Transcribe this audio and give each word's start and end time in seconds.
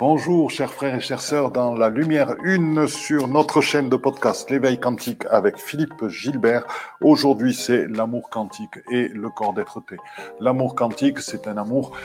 Bonjour 0.00 0.48
chers 0.48 0.72
frères 0.72 0.94
et 0.94 1.00
chères 1.00 1.20
sœurs 1.20 1.50
dans 1.50 1.74
la 1.74 1.88
lumière 1.88 2.36
une 2.44 2.86
sur 2.86 3.26
notre 3.26 3.60
chaîne 3.60 3.88
de 3.88 3.96
podcast 3.96 4.48
L'éveil 4.48 4.78
quantique 4.78 5.24
avec 5.28 5.58
Philippe 5.58 6.06
Gilbert. 6.06 6.64
Aujourd'hui 7.00 7.52
c'est 7.52 7.88
l'amour 7.88 8.30
quantique 8.30 8.78
et 8.92 9.08
le 9.08 9.28
corps 9.28 9.54
d'être-té. 9.54 9.96
L'amour 10.38 10.76
quantique 10.76 11.18
c'est 11.18 11.48
un 11.48 11.56
amour 11.56 11.96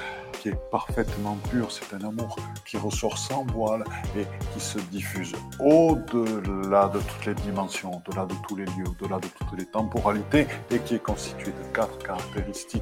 qui 0.41 0.49
est 0.49 0.59
parfaitement 0.71 1.37
pur, 1.51 1.71
c'est 1.71 1.93
un 1.93 2.07
amour 2.07 2.35
qui 2.65 2.77
ressort 2.77 3.19
sans 3.19 3.45
voile 3.53 3.83
et 4.17 4.25
qui 4.53 4.59
se 4.59 4.79
diffuse 4.79 5.31
au-delà 5.59 6.89
de 6.89 6.99
toutes 6.99 7.27
les 7.27 7.35
dimensions, 7.35 8.01
au-delà 8.05 8.25
de 8.25 8.33
tous 8.47 8.55
les 8.55 8.65
lieux, 8.65 8.89
au-delà 8.89 9.19
de 9.19 9.27
toutes 9.27 9.59
les 9.59 9.65
temporalités 9.65 10.47
et 10.71 10.79
qui 10.79 10.95
est 10.95 11.03
constitué 11.03 11.51
de 11.51 11.75
quatre 11.75 11.99
caractéristiques. 11.99 12.81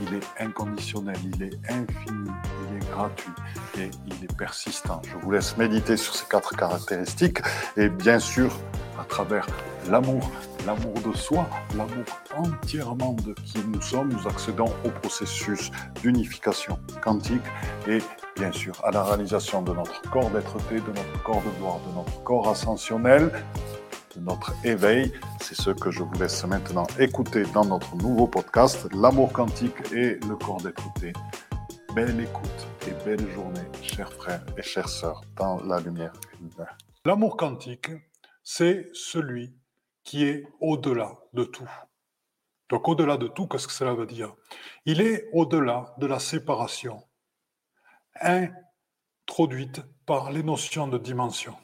Il 0.00 0.14
est 0.14 0.42
inconditionnel, 0.42 1.16
il 1.34 1.42
est 1.42 1.70
infini, 1.70 2.30
il 2.70 2.76
est 2.76 2.90
gratuit 2.90 3.32
et 3.78 3.90
il 4.06 4.24
est 4.24 4.37
persistant. 4.38 5.02
Je 5.04 5.18
vous 5.18 5.30
laisse 5.30 5.56
méditer 5.58 5.96
sur 5.96 6.14
ces 6.14 6.24
quatre 6.26 6.56
caractéristiques 6.56 7.40
et 7.76 7.88
bien 7.88 8.18
sûr, 8.18 8.50
à 8.98 9.04
travers 9.04 9.46
l'amour, 9.90 10.30
l'amour 10.66 10.94
de 11.04 11.16
soi, 11.16 11.48
l'amour 11.76 12.04
entièrement 12.36 13.12
de 13.12 13.34
qui 13.34 13.58
nous 13.66 13.82
sommes, 13.82 14.12
nous 14.12 14.28
accédons 14.28 14.72
au 14.84 14.90
processus 14.90 15.70
d'unification 16.00 16.78
quantique 17.02 17.42
et 17.86 17.98
bien 18.36 18.52
sûr 18.52 18.74
à 18.84 18.90
la 18.90 19.02
réalisation 19.02 19.62
de 19.62 19.72
notre 19.72 20.00
corps 20.10 20.30
d'être-té, 20.30 20.76
de 20.76 20.88
notre 20.88 21.22
corps 21.24 21.42
de 21.42 21.58
gloire, 21.58 21.80
de 21.88 21.94
notre 21.94 22.22
corps 22.22 22.48
ascensionnel, 22.48 23.32
de 24.16 24.20
notre 24.20 24.52
éveil. 24.64 25.12
C'est 25.40 25.56
ce 25.56 25.70
que 25.70 25.90
je 25.90 26.02
vous 26.02 26.14
laisse 26.18 26.44
maintenant 26.46 26.86
écouter 26.98 27.42
dans 27.52 27.64
notre 27.64 27.96
nouveau 27.96 28.26
podcast, 28.26 28.88
L'amour 28.94 29.32
quantique 29.32 29.92
et 29.92 30.18
le 30.28 30.36
corps 30.36 30.62
d'être-té. 30.62 31.12
Belle 31.98 32.20
écoute 32.20 32.68
et 32.86 32.92
belle 33.04 33.28
journée, 33.32 33.66
chers 33.82 34.12
frères 34.12 34.46
et 34.56 34.62
chères 34.62 34.88
sœurs, 34.88 35.20
dans 35.34 35.60
la 35.64 35.80
lumière. 35.80 36.12
L'amour 37.04 37.36
quantique, 37.36 37.90
c'est 38.44 38.88
celui 38.92 39.52
qui 40.04 40.22
est 40.22 40.46
au-delà 40.60 41.18
de 41.32 41.42
tout. 41.42 41.68
Donc 42.68 42.86
au-delà 42.86 43.16
de 43.16 43.26
tout, 43.26 43.48
qu'est-ce 43.48 43.66
que 43.66 43.72
cela 43.72 43.94
veut 43.94 44.06
dire? 44.06 44.32
Il 44.84 45.00
est 45.00 45.28
au-delà 45.32 45.92
de 45.98 46.06
la 46.06 46.20
séparation 46.20 47.02
introduite 48.20 49.82
par 50.06 50.30
les 50.30 50.44
notions 50.44 50.86
de 50.86 50.98
dimension. 50.98 51.56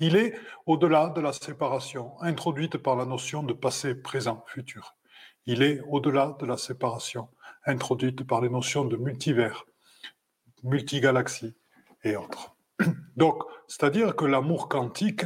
Il 0.00 0.16
est 0.16 0.38
au-delà 0.64 1.10
de 1.10 1.20
la 1.20 1.34
séparation 1.34 2.18
introduite 2.22 2.78
par 2.78 2.96
la 2.96 3.04
notion 3.04 3.42
de 3.42 3.52
passé, 3.52 3.94
présent, 3.94 4.42
futur. 4.46 4.96
Il 5.44 5.62
est 5.62 5.82
au-delà 5.86 6.34
de 6.40 6.46
la 6.46 6.56
séparation 6.56 7.28
introduite 7.66 8.24
par 8.26 8.40
les 8.40 8.48
notions 8.48 8.84
de 8.84 8.96
multivers, 8.96 9.64
multigalaxies 10.62 11.56
et 12.04 12.16
autres. 12.16 12.56
Donc, 13.16 13.42
c'est-à-dire 13.68 14.16
que 14.16 14.24
l'amour 14.24 14.68
quantique, 14.68 15.24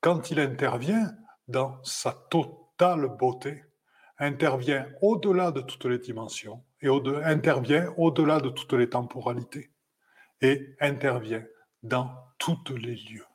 quand 0.00 0.30
il 0.30 0.40
intervient 0.40 1.12
dans 1.48 1.82
sa 1.84 2.12
totale 2.30 3.08
beauté, 3.18 3.64
intervient 4.18 4.86
au-delà 5.00 5.50
de 5.50 5.60
toutes 5.60 5.84
les 5.84 5.98
dimensions 5.98 6.64
et 6.80 6.88
intervient 7.24 7.92
au-delà 7.96 8.40
de 8.40 8.50
toutes 8.50 8.72
les 8.74 8.88
temporalités 8.88 9.70
et 10.40 10.74
intervient 10.80 11.44
dans 11.82 12.10
tous 12.38 12.58
les 12.76 12.96
lieux, 12.96 13.26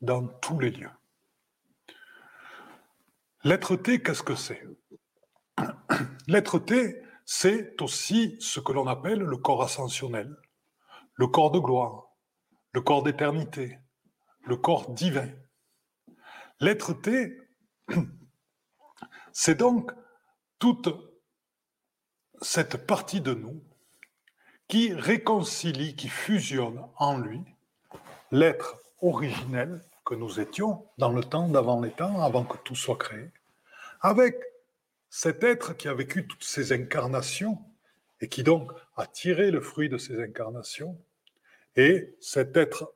dans 0.00 0.26
tous 0.26 0.58
les 0.58 0.70
lieux. 0.70 0.90
L'être 3.44 3.76
T, 3.76 4.02
qu'est-ce 4.02 4.22
que 4.22 4.34
c'est? 4.34 4.62
L'être 6.26 6.58
T, 6.58 7.00
c'est 7.26 7.82
aussi 7.82 8.36
ce 8.40 8.60
que 8.60 8.72
l'on 8.72 8.86
appelle 8.86 9.18
le 9.18 9.36
corps 9.36 9.64
ascensionnel, 9.64 10.34
le 11.14 11.26
corps 11.26 11.50
de 11.50 11.58
gloire, 11.58 12.06
le 12.72 12.80
corps 12.80 13.02
d'éternité, 13.02 13.78
le 14.44 14.56
corps 14.56 14.90
divin. 14.90 15.28
L'être 16.60 16.94
T, 16.94 17.36
c'est 19.32 19.56
donc 19.56 19.90
toute 20.60 20.88
cette 22.40 22.86
partie 22.86 23.20
de 23.20 23.34
nous 23.34 23.60
qui 24.68 24.92
réconcilie, 24.94 25.96
qui 25.96 26.08
fusionne 26.08 26.80
en 26.96 27.18
lui 27.18 27.42
l'être 28.30 28.76
originel 29.02 29.84
que 30.04 30.14
nous 30.14 30.38
étions 30.38 30.86
dans 30.96 31.10
le 31.10 31.24
temps 31.24 31.48
d'avant 31.48 31.80
les 31.80 31.90
temps, 31.90 32.22
avant 32.22 32.44
que 32.44 32.56
tout 32.58 32.76
soit 32.76 32.96
créé, 32.96 33.32
avec 34.00 34.36
cet 35.16 35.44
être 35.44 35.74
qui 35.74 35.88
a 35.88 35.94
vécu 35.94 36.26
toutes 36.26 36.44
ces 36.44 36.72
incarnations 36.72 37.56
et 38.20 38.28
qui 38.28 38.42
donc 38.42 38.70
a 38.96 39.06
tiré 39.06 39.50
le 39.50 39.62
fruit 39.62 39.88
de 39.88 39.96
ces 39.96 40.22
incarnations, 40.22 41.00
et 41.74 42.14
cet 42.20 42.54
être 42.58 42.92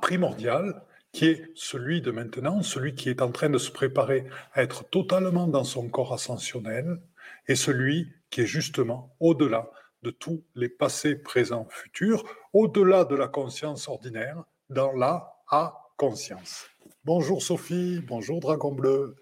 primordial 0.00 0.82
qui 1.12 1.26
est 1.26 1.52
celui 1.54 2.02
de 2.02 2.10
maintenant, 2.10 2.64
celui 2.64 2.96
qui 2.96 3.10
est 3.10 3.22
en 3.22 3.30
train 3.30 3.48
de 3.48 3.58
se 3.58 3.70
préparer 3.70 4.26
à 4.54 4.64
être 4.64 4.82
totalement 4.90 5.46
dans 5.46 5.62
son 5.62 5.88
corps 5.88 6.14
ascensionnel, 6.14 7.00
et 7.46 7.54
celui 7.54 8.08
qui 8.30 8.40
est 8.40 8.46
justement 8.46 9.14
au-delà 9.20 9.70
de 10.02 10.10
tous 10.10 10.42
les 10.56 10.68
passés, 10.68 11.14
présents, 11.14 11.68
futurs, 11.70 12.24
au-delà 12.52 13.04
de 13.04 13.14
la 13.14 13.28
conscience 13.28 13.86
ordinaire, 13.86 14.42
dans 14.68 14.90
la 14.90 15.32
A-conscience. 15.48 16.66
Bonjour 17.04 17.40
Sophie, 17.40 18.00
bonjour 18.04 18.40
Dragon 18.40 18.72
Bleu. 18.72 19.14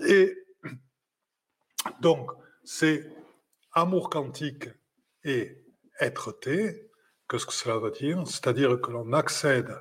Et 0.00 0.36
donc, 2.00 2.30
c'est 2.64 3.08
amour 3.72 4.10
quantique 4.10 4.68
et 5.24 5.64
être-té. 6.00 6.90
Qu'est-ce 7.28 7.46
que 7.46 7.52
cela 7.52 7.78
veut 7.78 7.90
dire? 7.90 8.26
C'est-à-dire 8.26 8.80
que 8.80 8.90
l'on 8.90 9.12
accède 9.12 9.74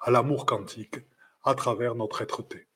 à 0.00 0.10
l'amour 0.10 0.46
quantique 0.46 0.96
à 1.44 1.54
travers 1.54 1.94
notre 1.94 2.22
être-té. 2.22 2.66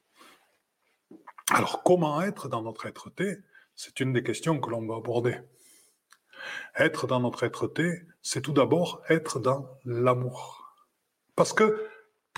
Alors, 1.50 1.82
comment 1.82 2.20
être 2.22 2.48
dans 2.48 2.62
notre 2.62 2.86
être-té 2.86 3.38
C'est 3.74 4.00
une 4.00 4.12
des 4.12 4.22
questions 4.22 4.60
que 4.60 4.70
l'on 4.70 4.86
va 4.86 4.96
aborder. 4.96 5.38
Être 6.76 7.06
dans 7.06 7.20
notre 7.20 7.44
être-té, 7.44 8.02
c'est 8.22 8.42
tout 8.42 8.52
d'abord 8.52 9.02
être 9.08 9.40
dans 9.40 9.78
l'amour. 9.84 10.74
Parce 11.36 11.52
que, 11.52 11.88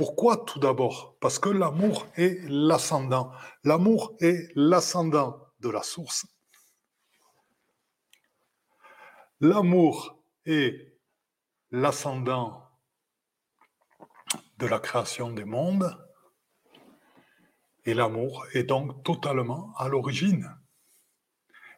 pourquoi 0.00 0.38
tout 0.38 0.59
d'abord? 0.59 1.19
Parce 1.21 1.38
que 1.38 1.50
l'amour 1.50 2.06
est 2.16 2.41
l'ascendant. 2.49 3.33
L'amour 3.65 4.16
est 4.21 4.50
l'ascendant 4.55 5.47
de 5.61 5.69
la 5.69 5.83
source. 5.83 6.27
L'amour 9.41 10.19
est 10.47 10.97
l'ascendant 11.71 12.66
de 14.56 14.65
la 14.65 14.78
création 14.78 15.33
des 15.33 15.44
mondes. 15.44 15.94
Et 17.84 17.93
l'amour 17.93 18.47
est 18.55 18.65
donc 18.65 19.05
totalement 19.05 19.75
à 19.77 19.88
l'origine. 19.88 20.50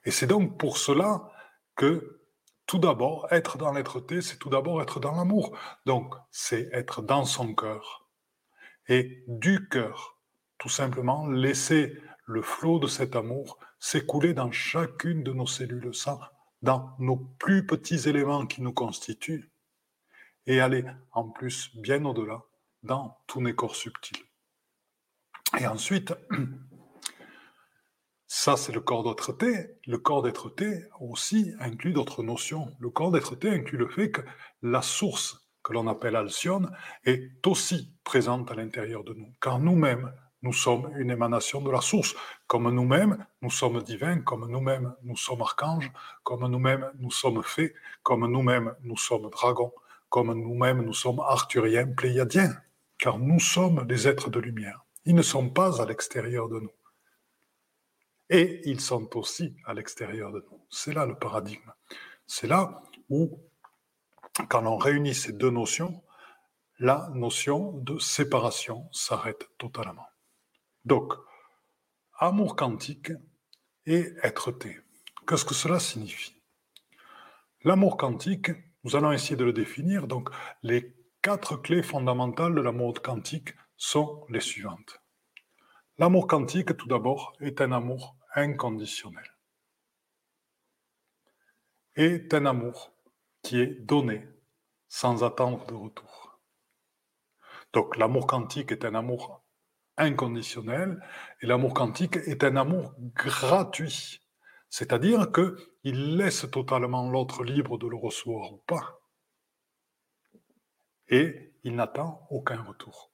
Et 0.05 0.13
c'est 0.13 0.29
donc 0.29 0.61
pour 0.61 0.79
cela 0.79 1.29
que 1.75 2.21
tout 2.67 2.79
d'abord, 2.79 3.27
être 3.33 3.59
dans 3.59 3.73
l'être-té, 3.73 4.23
c'est 4.23 4.37
tout 4.37 4.49
d'abord 4.49 4.81
être 4.81 5.01
dans 5.01 5.17
l'amour. 5.17 5.59
Donc, 5.87 6.15
c'est 6.31 6.69
être 6.73 7.03
dans 7.03 7.25
son 7.25 7.53
cœur. 7.53 8.02
Et 8.89 9.25
du 9.29 9.69
cœur, 9.69 10.19
tout 10.59 10.69
simplement, 10.69 11.29
laisser 11.29 11.99
le 12.27 12.43
flot 12.43 12.79
de 12.79 12.87
cet 12.87 13.17
amour 13.17 13.59
s'écouler 13.79 14.35
dans 14.35 14.51
chacune 14.53 15.23
de 15.23 15.33
nos 15.33 15.47
cellules, 15.47 15.95
ça, 15.95 16.33
dans 16.63 16.95
nos 16.99 17.17
plus 17.17 17.67
petits 17.67 18.09
éléments 18.09 18.47
qui 18.47 18.63
nous 18.63 18.73
constituent, 18.73 19.51
et 20.47 20.61
aller 20.61 20.85
en 21.13 21.29
plus 21.29 21.71
bien 21.77 22.05
au-delà 22.05 22.43
dans 22.83 23.19
tous 23.27 23.41
les 23.41 23.55
corps 23.55 23.77
subtils. 23.77 24.25
Et 25.59 25.67
ensuite, 25.67 26.15
ça 28.27 28.57
c'est 28.57 28.73
le 28.73 28.81
corps 28.81 29.05
d'être-té. 29.05 29.79
Le 29.87 29.99
corps 29.99 30.23
d'être-té 30.23 30.85
aussi 31.01 31.53
inclut 31.61 31.93
d'autres 31.93 32.23
notions. 32.23 32.75
Le 32.81 32.91
corps 32.91 33.13
d'être-té 33.13 33.51
inclut 33.51 33.79
le 33.79 33.89
fait 33.89 34.11
que 34.11 34.23
la 34.63 34.83
source 34.83 35.42
que 35.63 35.73
l'on 35.73 35.87
appelle 35.87 36.17
Alcyone 36.17 36.71
est 37.05 37.47
aussi 37.47 37.93
présente 38.05 38.51
à 38.51 38.55
l'intérieur 38.55 39.05
de 39.05 39.15
nous. 39.15 39.33
Car 39.41 39.59
nous-mêmes, 39.59 40.13
nous 40.43 40.53
sommes 40.53 40.93
une 40.97 41.11
émanation 41.11 41.61
de 41.61 41.71
la 41.71 41.81
source. 41.81 42.15
Comme 42.47 42.69
nous-mêmes, 42.71 43.25
nous 43.43 43.51
sommes 43.51 43.83
divins, 43.83 44.21
comme 44.21 44.51
nous-mêmes, 44.51 44.95
nous 45.05 45.17
sommes 45.17 45.43
archanges, 45.43 45.91
comme 46.25 46.47
nous-mêmes, 46.47 46.91
nous 46.99 47.11
sommes 47.11 47.43
fées, 47.43 47.75
comme 48.03 48.27
nous-mêmes, 48.27 48.75
nous 48.83 48.97
sommes 48.97 49.31
dragons, 49.31 49.73
comme 50.09 50.33
nous-mêmes, 50.33 50.83
nous 50.83 50.95
sommes 50.95 51.21
arthuriens, 51.21 51.87
pléiadiens 51.87 52.53
car 53.03 53.19
nous 53.19 53.41
sommes 53.41 53.85
des 53.85 54.07
êtres 54.07 54.31
de 54.31 54.39
lumière. 54.39 54.85
Ils 55.07 55.17
ne 55.17 55.23
sont 55.23 55.51
pas 55.51 55.83
à 55.83 55.87
l'extérieur 55.87 56.49
de 56.49 56.61
nous. 56.61 56.71
Et 58.31 58.61
ils 58.65 58.81
sont 58.81 59.17
aussi 59.19 59.57
à 59.65 59.75
l'extérieur 59.75 60.31
de 60.31 60.47
nous. 60.49 60.61
C'est 60.71 60.93
là 60.95 61.05
le 61.05 61.17
paradigme. 61.17 61.73
C'est 62.29 62.47
là 62.47 62.81
où, 63.11 63.41
quand 64.49 64.67
on 64.67 64.77
réunit 64.77 65.15
ces 65.15 65.33
deux 65.33 65.51
notions, 65.51 66.03
la 66.79 67.11
notion 67.15 67.73
de 67.73 67.99
séparation 67.99 68.89
s'arrête 68.93 69.49
totalement. 69.59 70.07
Donc, 70.85 71.13
amour 72.19 72.57
quantique 72.57 73.13
et 73.87 74.13
être-té. 74.23 74.81
Qu'est-ce 75.27 75.45
que 75.45 75.55
cela 75.55 75.79
signifie? 75.79 76.43
L'amour 77.65 77.97
quantique, 77.97 78.51
Nous 78.85 78.97
allons 78.97 79.13
essayer 79.13 79.37
de 79.37 79.45
le 79.45 79.53
définir. 79.53 80.09
Donc, 80.09 80.31
les 80.63 80.97
quatre 81.23 81.57
clés 81.57 81.85
fondamentales 81.85 82.55
de 82.55 82.61
l'amour 82.61 83.01
quantique 83.01 83.55
sont 83.77 84.27
les 84.29 84.41
suivantes. 84.41 85.01
L'amour 85.99 86.27
quantique, 86.27 86.77
tout 86.77 86.89
d'abord, 86.89 87.33
est 87.41 87.61
un 87.61 87.71
amour 87.71 88.17
inconditionnel. 88.35 89.37
Est 91.95 92.35
un 92.35 92.47
amour 92.47 92.92
qui 93.43 93.61
est 93.61 93.81
donné 93.81 94.29
sans 94.89 95.25
attendre 95.25 95.67
de 95.67 95.75
retour. 95.75 96.41
Donc 97.73 97.97
l'amour 97.97 98.27
quantique 98.27 98.73
est 98.73 98.85
un 98.85 98.95
amour 98.95 99.43
inconditionnel 99.97 101.01
et 101.41 101.47
l'amour 101.47 101.75
quantique 101.75 102.17
est 102.17 102.45
un 102.45 102.57
amour 102.57 102.95
gratuit. 102.99 104.21
C'est-à-dire 104.69 105.31
qu'il 105.33 106.17
laisse 106.17 106.47
totalement 106.51 107.11
l'autre 107.11 107.45
libre 107.45 107.79
de 107.79 107.87
le 107.87 107.97
recevoir 107.97 108.53
ou 108.53 108.59
pas. 108.67 109.01
Et 111.09 111.53
il 111.63 111.75
n'attend 111.75 112.27
aucun 112.31 112.63
retour. 112.63 113.13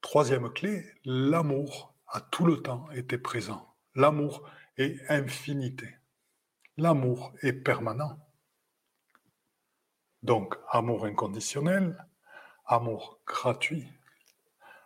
Troisième 0.00 0.52
clé, 0.52 0.84
l'amour 1.04 1.94
a 2.08 2.20
tout 2.20 2.44
le 2.44 2.62
temps 2.62 2.90
été 2.90 3.16
présent. 3.16 3.74
L'amour 3.94 4.48
est 4.76 5.00
infinité. 5.08 5.96
L'amour 6.76 7.32
est 7.42 7.54
permanent. 7.54 8.18
Donc, 10.24 10.56
amour 10.70 11.04
inconditionnel, 11.04 12.02
amour 12.64 13.20
gratuit, 13.26 13.86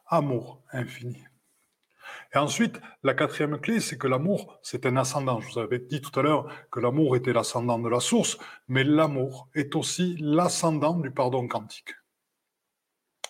amour 0.09 0.61
infini. 0.73 1.23
Et 2.35 2.39
ensuite, 2.39 2.81
la 3.05 3.15
quatrième 3.15 3.61
clé, 3.61 3.79
c'est 3.79 3.97
que 3.97 4.09
l'amour, 4.09 4.59
c'est 4.63 4.85
un 4.85 4.97
ascendant. 4.97 5.41
Je 5.41 5.53
vous 5.53 5.59
avais 5.61 5.79
dit 5.79 6.01
tout 6.01 6.19
à 6.19 6.25
l'heure 6.25 6.49
que 6.73 6.81
l'amour 6.81 7.15
était 7.15 7.33
l'ascendant 7.33 7.79
de 7.79 7.89
la 7.89 8.01
source, 8.01 8.37
mais 8.67 8.83
l'amour 8.83 9.49
est 9.55 9.77
aussi 9.77 10.17
l'ascendant 10.19 10.95
du 10.95 11.13
pardon 11.13 11.47
quantique. 11.47 11.95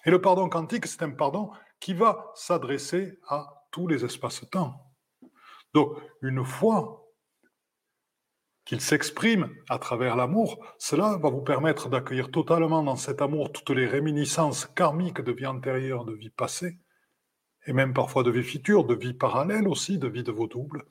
Et 0.06 0.10
le 0.10 0.22
pardon 0.22 0.48
quantique, 0.48 0.86
c'est 0.86 1.02
un 1.02 1.10
pardon 1.10 1.50
qui 1.78 1.92
va 1.92 2.32
s'adresser 2.34 3.18
à 3.28 3.66
tous 3.70 3.86
les 3.86 4.06
espaces-temps. 4.06 4.82
Donc, 5.74 5.98
une 6.22 6.42
fois 6.42 7.04
qu'il 8.68 8.82
s'exprime 8.82 9.48
à 9.70 9.78
travers 9.78 10.14
l'amour, 10.14 10.58
cela 10.76 11.16
va 11.16 11.30
vous 11.30 11.40
permettre 11.40 11.88
d'accueillir 11.88 12.30
totalement 12.30 12.82
dans 12.82 12.96
cet 12.96 13.22
amour 13.22 13.50
toutes 13.50 13.70
les 13.70 13.86
réminiscences 13.86 14.66
karmiques 14.66 15.22
de 15.22 15.32
vie 15.32 15.46
antérieure, 15.46 16.04
de 16.04 16.12
vie 16.12 16.28
passée, 16.28 16.76
et 17.66 17.72
même 17.72 17.94
parfois 17.94 18.24
de 18.24 18.30
vie 18.30 18.42
future, 18.42 18.84
de 18.84 18.94
vie 18.94 19.14
parallèle 19.14 19.66
aussi, 19.66 19.96
de 19.96 20.06
vie 20.06 20.22
de 20.22 20.32
vos 20.32 20.46
doubles, 20.46 20.84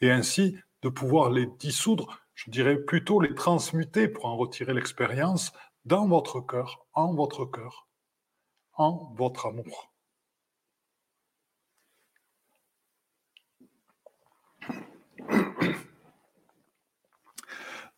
et 0.00 0.12
ainsi 0.12 0.56
de 0.82 0.88
pouvoir 0.88 1.30
les 1.30 1.46
dissoudre, 1.58 2.16
je 2.34 2.48
dirais 2.48 2.76
plutôt 2.76 3.20
les 3.20 3.34
transmuter 3.34 4.06
pour 4.06 4.26
en 4.26 4.36
retirer 4.36 4.72
l'expérience 4.72 5.52
dans 5.84 6.06
votre 6.06 6.40
cœur, 6.40 6.86
en 6.92 7.12
votre 7.12 7.44
cœur, 7.44 7.88
en 8.74 9.12
votre 9.16 9.46
amour. 9.46 9.95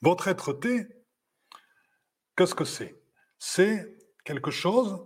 Votre 0.01 0.29
être-té, 0.29 0.87
qu'est-ce 2.37 2.55
que 2.55 2.65
c'est? 2.65 3.03
C'est 3.39 3.97
quelque 4.25 4.51
chose, 4.51 5.05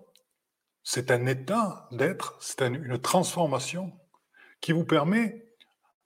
c'est 0.83 1.11
un 1.11 1.27
état 1.27 1.89
d'être, 1.93 2.37
c'est 2.41 2.61
une 2.63 2.99
transformation 2.99 3.99
qui 4.61 4.73
vous 4.73 4.85
permet, 4.85 5.47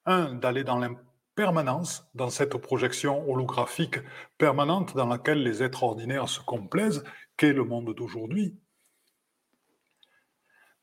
un, 0.05 0.35
d'aller 0.35 0.63
dans 0.63 0.79
l'impermanence, 0.79 2.05
dans 2.15 2.31
cette 2.31 2.57
projection 2.57 3.29
holographique 3.29 3.99
permanente 4.39 4.95
dans 4.95 5.07
laquelle 5.07 5.43
les 5.43 5.63
êtres 5.63 5.83
ordinaires 5.83 6.29
se 6.29 6.41
complaisent, 6.41 7.03
qu'est 7.37 7.53
le 7.53 7.65
monde 7.65 7.93
d'aujourd'hui. 7.95 8.57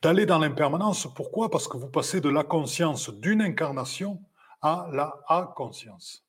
D'aller 0.02 0.26
dans 0.26 0.40
l'impermanence, 0.40 1.08
pourquoi? 1.16 1.50
Parce 1.50 1.70
que 1.70 1.78
vous 1.78 1.90
passez 1.90 2.20
de 2.20 2.30
la 2.30 2.44
conscience 2.44 3.10
d'une 3.10 3.42
incarnation 3.42 4.22
à 4.62 4.90
la 4.92 5.24
A-conscience. 5.28 6.23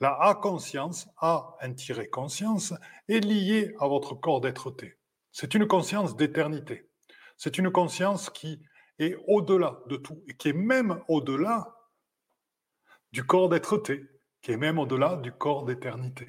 La 0.00 0.12
A-conscience, 0.20 1.08
A 1.18 1.56
un 1.60 1.74
tiré 1.74 2.08
conscience, 2.08 2.72
est 3.08 3.20
liée 3.20 3.74
à 3.80 3.88
votre 3.88 4.14
corps 4.14 4.40
d'être-té. 4.40 4.98
C'est 5.32 5.54
une 5.54 5.66
conscience 5.66 6.16
d'éternité. 6.16 6.88
C'est 7.36 7.58
une 7.58 7.70
conscience 7.70 8.30
qui 8.30 8.62
est 8.98 9.16
au-delà 9.26 9.80
de 9.86 9.96
tout 9.96 10.22
et 10.28 10.36
qui 10.36 10.50
est 10.50 10.52
même 10.52 11.02
au-delà 11.08 11.74
du 13.12 13.24
corps 13.24 13.48
d'être-té, 13.48 14.04
qui 14.40 14.52
est 14.52 14.56
même 14.56 14.78
au-delà 14.78 15.16
du 15.16 15.32
corps 15.32 15.64
d'éternité. 15.64 16.28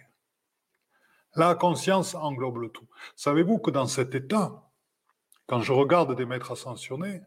La 1.35 1.53
conscience 1.53 2.15
englobe 2.15 2.57
le 2.57 2.69
tout. 2.69 2.87
Savez-vous 3.15 3.59
que 3.59 3.71
dans 3.71 3.87
cet 3.87 4.15
état, 4.15 4.71
quand 5.45 5.61
je 5.61 5.73
regarde 5.73 6.15
des 6.15 6.25
maîtres 6.25 6.51
ascensionnés, 6.51 7.21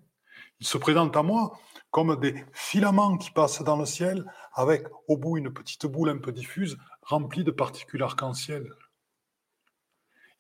ils 0.62 0.66
se 0.66 0.78
présentent 0.78 1.16
à 1.16 1.24
moi 1.24 1.58
comme 1.90 2.14
des 2.20 2.46
filaments 2.52 3.18
qui 3.18 3.32
passent 3.32 3.62
dans 3.62 3.76
le 3.76 3.84
ciel 3.84 4.24
avec 4.52 4.86
au 5.08 5.16
bout 5.16 5.36
une 5.36 5.52
petite 5.52 5.86
boule 5.86 6.10
un 6.10 6.18
peu 6.18 6.30
diffuse 6.30 6.78
remplie 7.02 7.42
de 7.42 7.50
particules 7.50 8.00
arc-en-ciel. 8.00 8.72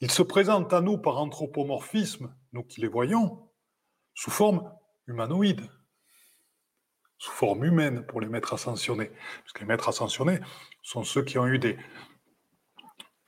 Ils 0.00 0.12
se 0.12 0.22
présentent 0.22 0.72
à 0.72 0.80
nous 0.80 0.96
par 0.96 1.18
anthropomorphisme, 1.18 2.32
nous 2.52 2.62
qui 2.62 2.80
les 2.80 2.86
voyons, 2.86 3.50
sous 4.14 4.30
forme 4.30 4.72
humanoïde, 5.08 5.68
sous 7.18 7.32
forme 7.32 7.64
humaine 7.64 8.06
pour 8.06 8.20
les 8.20 8.28
maîtres 8.28 8.54
ascensionnés. 8.54 9.10
Parce 9.42 9.52
que 9.54 9.58
les 9.58 9.66
maîtres 9.66 9.88
ascensionnés 9.88 10.38
sont 10.82 11.02
ceux 11.02 11.24
qui 11.24 11.36
ont 11.36 11.48
eu 11.48 11.58
des, 11.58 11.76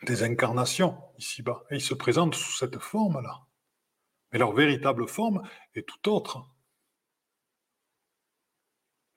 des 0.04 0.22
incarnations 0.22 0.96
ici-bas. 1.18 1.64
Et 1.72 1.74
ils 1.74 1.80
se 1.80 1.94
présentent 1.94 2.36
sous 2.36 2.52
cette 2.52 2.78
forme-là. 2.78 3.40
Mais 4.30 4.38
leur 4.38 4.52
véritable 4.52 5.08
forme 5.08 5.42
est 5.74 5.88
tout 5.88 6.08
autre. 6.08 6.53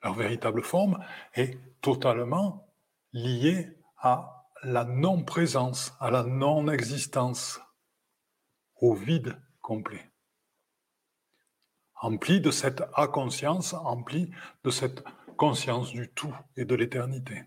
Leur 0.07 0.15
véritable 0.15 0.63
forme 0.63 1.03
est 1.33 1.59
totalement 1.81 2.73
liée 3.11 3.77
à 3.97 4.45
la 4.63 4.85
non-présence, 4.85 5.93
à 5.99 6.09
la 6.09 6.23
non-existence, 6.23 7.59
au 8.77 8.93
vide 8.93 9.37
complet. 9.59 10.09
Empli 11.99 12.39
de 12.39 12.51
cette 12.51 12.83
inconscience, 12.95 13.73
empli 13.73 14.31
de 14.63 14.69
cette 14.69 15.03
conscience 15.35 15.91
du 15.91 16.07
tout 16.07 16.33
et 16.55 16.63
de 16.63 16.75
l'éternité. 16.75 17.43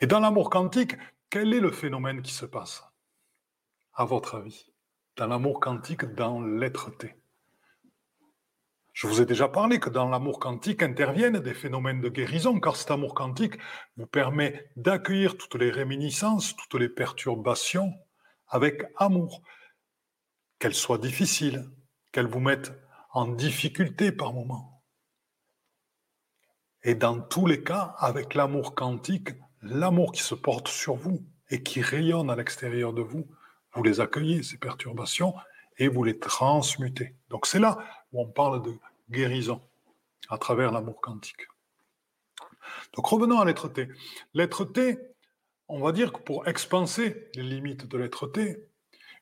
Et 0.00 0.06
dans 0.06 0.20
l'amour 0.20 0.48
quantique, 0.48 0.96
quel 1.28 1.52
est 1.52 1.60
le 1.60 1.70
phénomène 1.70 2.22
qui 2.22 2.32
se 2.32 2.46
passe, 2.46 2.82
à 3.92 4.06
votre 4.06 4.36
avis? 4.36 4.72
Dans 5.16 5.26
l'amour 5.26 5.60
quantique, 5.60 6.06
dans 6.14 6.40
l'être-té. 6.40 7.14
Je 8.98 9.06
vous 9.06 9.22
ai 9.22 9.26
déjà 9.26 9.46
parlé 9.46 9.78
que 9.78 9.90
dans 9.90 10.08
l'amour 10.08 10.40
quantique 10.40 10.82
interviennent 10.82 11.38
des 11.38 11.54
phénomènes 11.54 12.00
de 12.00 12.08
guérison, 12.08 12.58
car 12.58 12.74
cet 12.74 12.90
amour 12.90 13.14
quantique 13.14 13.56
vous 13.96 14.08
permet 14.08 14.72
d'accueillir 14.74 15.38
toutes 15.38 15.54
les 15.54 15.70
réminiscences, 15.70 16.56
toutes 16.56 16.80
les 16.80 16.88
perturbations 16.88 17.94
avec 18.48 18.82
amour, 18.96 19.42
qu'elles 20.58 20.74
soient 20.74 20.98
difficiles, 20.98 21.70
qu'elles 22.10 22.26
vous 22.26 22.40
mettent 22.40 22.72
en 23.12 23.28
difficulté 23.28 24.10
par 24.10 24.32
moments. 24.32 24.82
Et 26.82 26.96
dans 26.96 27.20
tous 27.20 27.46
les 27.46 27.62
cas, 27.62 27.94
avec 27.98 28.34
l'amour 28.34 28.74
quantique, 28.74 29.28
l'amour 29.62 30.10
qui 30.10 30.24
se 30.24 30.34
porte 30.34 30.66
sur 30.66 30.96
vous 30.96 31.24
et 31.50 31.62
qui 31.62 31.82
rayonne 31.82 32.30
à 32.30 32.34
l'extérieur 32.34 32.92
de 32.92 33.02
vous, 33.02 33.28
vous 33.74 33.82
les 33.84 34.00
accueillez, 34.00 34.42
ces 34.42 34.58
perturbations, 34.58 35.36
et 35.78 35.86
vous 35.86 36.02
les 36.02 36.18
transmutez. 36.18 37.14
Donc 37.28 37.46
c'est 37.46 37.60
là 37.60 37.78
où 38.12 38.20
on 38.20 38.26
parle 38.26 38.62
de 38.62 38.72
guérison 39.10 39.60
à 40.28 40.38
travers 40.38 40.72
l'amour 40.72 41.00
quantique. 41.00 41.46
Donc 42.94 43.06
revenons 43.06 43.40
à 43.40 43.44
l'être 43.44 43.68
T. 43.68 43.88
L'être 44.34 44.64
T, 44.64 44.98
on 45.68 45.80
va 45.80 45.92
dire 45.92 46.12
que 46.12 46.20
pour 46.20 46.46
expanser 46.48 47.30
les 47.34 47.42
limites 47.42 47.86
de 47.86 47.98
l'être 47.98 48.26
T, 48.26 48.68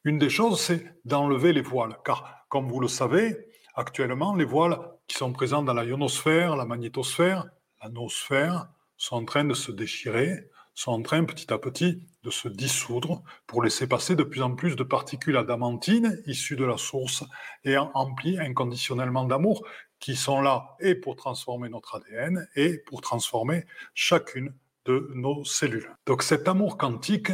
une 0.04 0.18
des 0.18 0.30
choses, 0.30 0.60
c'est 0.60 0.84
d'enlever 1.04 1.52
les 1.52 1.62
voiles. 1.62 1.98
Car, 2.04 2.46
comme 2.48 2.68
vous 2.68 2.80
le 2.80 2.88
savez, 2.88 3.48
actuellement, 3.74 4.34
les 4.34 4.44
voiles 4.44 4.78
qui 5.08 5.16
sont 5.16 5.32
présents 5.32 5.62
dans 5.62 5.74
la 5.74 5.84
ionosphère, 5.84 6.56
la 6.56 6.64
magnétosphère, 6.64 7.46
la 7.82 7.88
noosphère, 7.88 8.68
sont 8.96 9.16
en 9.16 9.24
train 9.24 9.44
de 9.44 9.54
se 9.54 9.72
déchirer, 9.72 10.48
sont 10.76 10.92
en 10.92 11.02
train 11.02 11.25
petit 11.25 11.52
à 11.52 11.59
petit 11.59 12.02
de 12.23 12.30
se 12.30 12.49
dissoudre 12.49 13.23
pour 13.47 13.62
laisser 13.62 13.88
passer 13.88 14.14
de 14.14 14.23
plus 14.23 14.42
en 14.42 14.54
plus 14.54 14.76
de 14.76 14.85
particules 14.85 15.38
adamantines 15.38 16.23
issues 16.26 16.54
de 16.54 16.66
la 16.66 16.76
source 16.76 17.25
et 17.64 17.78
emplies 17.78 18.38
inconditionnellement 18.38 19.25
d'amour 19.25 19.66
qui 19.99 20.14
sont 20.14 20.42
là 20.42 20.76
et 20.78 20.95
pour 20.95 21.16
transformer 21.16 21.71
notre 21.71 21.97
ADN 21.97 22.47
et 22.56 22.78
pour 22.87 23.00
transformer 23.00 23.64
chacune 23.95 24.54
de 24.85 25.11
nos 25.14 25.45
cellules. 25.45 25.97
Donc 26.04 26.23
cet 26.23 26.47
amour 26.47 26.76
quantique 26.76 27.33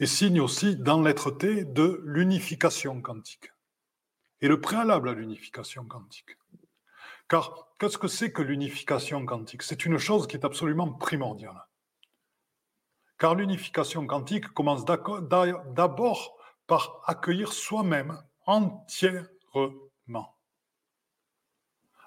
est 0.00 0.06
signe 0.06 0.40
aussi 0.40 0.74
dans 0.74 1.02
l'être 1.02 1.30
T 1.30 1.66
de 1.66 2.00
l'unification 2.06 3.02
quantique 3.02 3.52
et 4.40 4.48
le 4.48 4.62
préalable 4.62 5.10
à 5.10 5.12
l'unification 5.12 5.84
quantique. 5.84 6.38
Car 7.28 7.68
qu'est-ce 7.78 7.98
que 7.98 8.08
c'est 8.08 8.32
que 8.32 8.40
l'unification 8.40 9.26
quantique? 9.26 9.62
C'est 9.62 9.84
une 9.84 9.98
chose 9.98 10.26
qui 10.26 10.36
est 10.36 10.46
absolument 10.46 10.90
primordiale 10.90 11.67
car 13.18 13.34
l'unification 13.34 14.06
quantique 14.06 14.48
commence 14.48 14.84
d'abord 14.84 16.36
par 16.66 17.00
accueillir 17.06 17.52
soi-même 17.52 18.22
entièrement. 18.46 19.28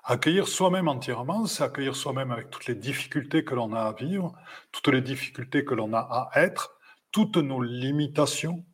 Accueillir 0.03 0.48
soi-même 0.48 0.88
entièrement, 0.88 1.46
c'est 1.46 1.63
accueillir 1.63 1.96
soi-même 1.96 2.32
avec 2.32 2.50
toutes 2.50 2.65
les 2.65 2.75
difficultés 2.75 3.44
que 3.44 3.53
l'on 3.53 3.74
a 3.74 3.82
à 3.82 3.94
vivre, 3.94 4.34
toutes 4.72 4.88
les 4.88 5.01
difficultés 5.01 5.63
que 5.63 5.75
l'on 5.75 5.94
a 5.94 6.00
à 6.00 6.32
être, 6.41 6.75
toutes 7.12 7.38
nos 7.38 7.62
limitations, 7.62 8.65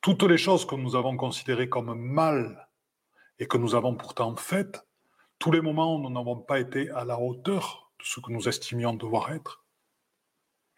toutes 0.00 0.24
les 0.24 0.38
choses 0.38 0.66
que 0.66 0.74
nous 0.74 0.96
avons 0.96 1.16
considérées 1.16 1.68
comme 1.68 1.94
mal 1.94 2.68
et 3.38 3.46
que 3.46 3.56
nous 3.56 3.74
avons 3.74 3.94
pourtant 3.94 4.34
faites, 4.36 4.84
tous 5.38 5.52
les 5.52 5.60
moments 5.60 5.96
où 5.96 6.00
nous 6.00 6.10
n'avons 6.10 6.40
pas 6.40 6.58
été 6.58 6.90
à 6.90 7.04
la 7.04 7.20
hauteur 7.20 7.92
de 8.00 8.04
ce 8.04 8.20
que 8.20 8.32
nous 8.32 8.48
estimions 8.48 8.94
devoir 8.94 9.32
être. 9.32 9.63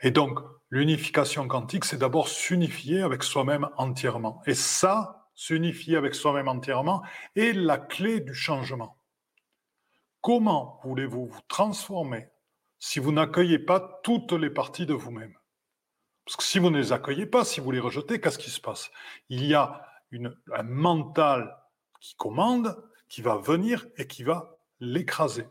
Et 0.00 0.10
donc, 0.10 0.40
l'unification 0.70 1.48
quantique, 1.48 1.84
c'est 1.84 1.98
d'abord 1.98 2.28
s'unifier 2.28 3.02
avec 3.02 3.22
soi-même 3.22 3.68
entièrement. 3.76 4.42
Et 4.46 4.54
ça, 4.54 5.28
s'unifier 5.34 5.96
avec 5.96 6.14
soi-même 6.14 6.48
entièrement, 6.48 7.02
est 7.34 7.52
la 7.52 7.78
clé 7.78 8.20
du 8.20 8.34
changement. 8.34 8.98
Comment 10.20 10.80
voulez-vous 10.82 11.26
vous 11.26 11.40
transformer 11.48 12.28
si 12.78 12.98
vous 12.98 13.12
n'accueillez 13.12 13.58
pas 13.58 14.00
toutes 14.02 14.32
les 14.32 14.50
parties 14.50 14.86
de 14.86 14.94
vous-même? 14.94 15.36
Parce 16.24 16.36
que 16.36 16.42
si 16.42 16.58
vous 16.58 16.70
ne 16.70 16.78
les 16.78 16.92
accueillez 16.92 17.26
pas, 17.26 17.44
si 17.44 17.60
vous 17.60 17.70
les 17.70 17.80
rejetez, 17.80 18.20
qu'est-ce 18.20 18.38
qui 18.38 18.50
se 18.50 18.60
passe? 18.60 18.90
Il 19.28 19.44
y 19.44 19.54
a 19.54 19.86
un 20.52 20.62
mental 20.64 21.56
qui 22.00 22.16
commande, 22.16 22.76
qui 23.08 23.22
va 23.22 23.36
venir 23.36 23.86
et 23.96 24.06
qui 24.06 24.24
va 24.24 24.58
l'écraser, 24.80 25.46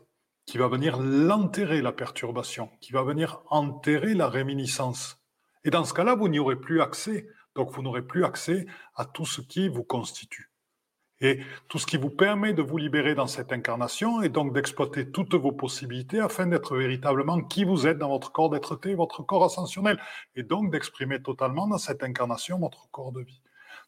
qui 0.46 0.58
va 0.58 0.68
venir 0.68 0.98
l'enterrer, 0.98 1.82
la 1.82 1.92
perturbation, 1.92 2.70
qui 2.80 2.92
va 2.92 3.02
venir 3.02 3.42
enterrer 3.50 4.14
la 4.14 4.28
réminiscence. 4.28 5.20
Et 5.64 5.70
dans 5.70 5.84
ce 5.84 5.92
cas-là, 5.92 6.14
vous 6.14 6.28
n'y 6.28 6.38
aurez 6.38 6.56
plus 6.56 6.80
accès. 6.80 7.26
Donc 7.56 7.72
vous 7.72 7.82
n'aurez 7.82 8.02
plus 8.02 8.24
accès 8.24 8.66
à 8.94 9.04
tout 9.04 9.26
ce 9.26 9.40
qui 9.40 9.68
vous 9.68 9.82
constitue. 9.82 10.52
Et 11.20 11.40
tout 11.68 11.78
ce 11.78 11.86
qui 11.86 11.96
vous 11.96 12.10
permet 12.10 12.52
de 12.52 12.60
vous 12.62 12.76
libérer 12.76 13.14
dans 13.14 13.26
cette 13.26 13.50
incarnation 13.50 14.20
et 14.20 14.28
donc 14.28 14.52
d'exploiter 14.52 15.10
toutes 15.10 15.34
vos 15.34 15.52
possibilités 15.52 16.20
afin 16.20 16.46
d'être 16.46 16.76
véritablement 16.76 17.40
qui 17.40 17.64
vous 17.64 17.86
êtes 17.86 17.98
dans 17.98 18.10
votre 18.10 18.32
corps 18.32 18.50
d'être 18.50 18.78
votre 18.90 19.22
corps 19.22 19.44
ascensionnel, 19.44 19.98
et 20.34 20.42
donc 20.42 20.70
d'exprimer 20.70 21.22
totalement 21.22 21.66
dans 21.66 21.78
cette 21.78 22.02
incarnation 22.02 22.58
votre 22.58 22.90
corps 22.90 23.12
de 23.12 23.22
vie. 23.22 23.40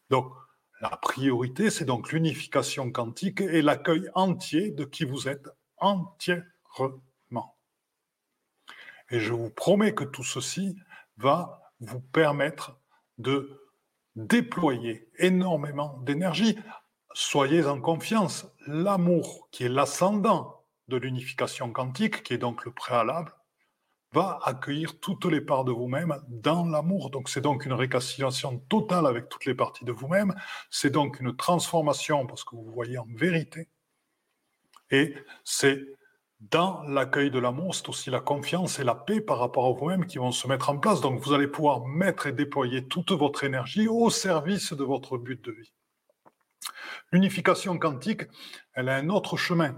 Donc, 0.09 0.33
la 0.81 0.89
priorité, 0.89 1.69
c'est 1.69 1.85
donc 1.85 2.11
l'unification 2.11 2.91
quantique 2.91 3.41
et 3.41 3.61
l'accueil 3.61 4.09
entier 4.15 4.71
de 4.71 4.85
qui 4.85 5.05
vous 5.05 5.27
êtes 5.27 5.49
entièrement. 5.79 7.57
Et 9.11 9.19
je 9.19 9.33
vous 9.33 9.49
promets 9.49 9.93
que 9.93 10.03
tout 10.03 10.23
ceci 10.23 10.77
va 11.17 11.73
vous 11.79 12.01
permettre 12.01 12.79
de 13.17 13.65
déployer 14.15 15.09
énormément 15.17 15.97
d'énergie 15.99 16.57
soyez 17.13 17.65
en 17.65 17.81
confiance. 17.81 18.47
L'amour, 18.67 19.49
qui 19.51 19.63
est 19.63 19.69
l'ascendant 19.69 20.63
de 20.87 20.97
l'unification 20.97 21.71
quantique, 21.71 22.23
qui 22.23 22.33
est 22.33 22.37
donc 22.37 22.65
le 22.65 22.71
préalable, 22.71 23.33
va 24.11 24.39
accueillir 24.43 24.99
toutes 24.99 25.25
les 25.25 25.41
parts 25.41 25.65
de 25.65 25.71
vous-même 25.71 26.19
dans 26.27 26.65
l'amour. 26.65 27.11
Donc 27.11 27.29
c'est 27.29 27.41
donc 27.41 27.65
une 27.65 27.73
réconciliation 27.73 28.57
totale 28.69 29.05
avec 29.05 29.29
toutes 29.29 29.45
les 29.45 29.53
parties 29.53 29.85
de 29.85 29.91
vous-même. 29.91 30.33
C'est 30.71 30.89
donc 30.89 31.19
une 31.19 31.35
transformation 31.35 32.25
parce 32.25 32.43
que 32.43 32.55
vous 32.55 32.71
voyez 32.71 32.97
en 32.97 33.07
vérité. 33.13 33.67
Et 34.91 35.15
c'est 35.43 35.85
dans 36.39 36.83
l'accueil 36.83 37.31
de 37.31 37.39
l'amour, 37.39 37.75
c'est 37.75 37.89
aussi 37.89 38.09
la 38.09 38.21
confiance 38.21 38.79
et 38.79 38.83
la 38.83 38.95
paix 38.95 39.19
par 39.19 39.39
rapport 39.39 39.65
à 39.65 39.71
vous-même 39.73 40.05
qui 40.05 40.19
vont 40.19 40.31
se 40.31 40.47
mettre 40.47 40.69
en 40.69 40.77
place. 40.77 41.01
Donc 41.01 41.19
vous 41.19 41.33
allez 41.33 41.47
pouvoir 41.47 41.85
mettre 41.85 42.27
et 42.27 42.31
déployer 42.31 42.87
toute 42.87 43.11
votre 43.11 43.43
énergie 43.43 43.87
au 43.87 44.09
service 44.09 44.71
de 44.71 44.83
votre 44.83 45.17
but 45.17 45.43
de 45.43 45.51
vie. 45.51 45.73
L'unification 47.11 47.77
quantique, 47.77 48.23
elle 48.73 48.89
a 48.89 48.95
un 48.95 49.09
autre 49.09 49.35
chemin. 49.35 49.75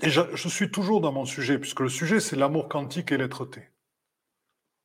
Et 0.00 0.10
je, 0.10 0.48
suis 0.48 0.70
toujours 0.70 1.00
dans 1.00 1.12
mon 1.12 1.24
sujet, 1.24 1.58
puisque 1.58 1.80
le 1.80 1.88
sujet, 1.88 2.20
c'est 2.20 2.36
l'amour 2.36 2.68
quantique 2.68 3.10
et 3.12 3.16
l'être-té. 3.16 3.70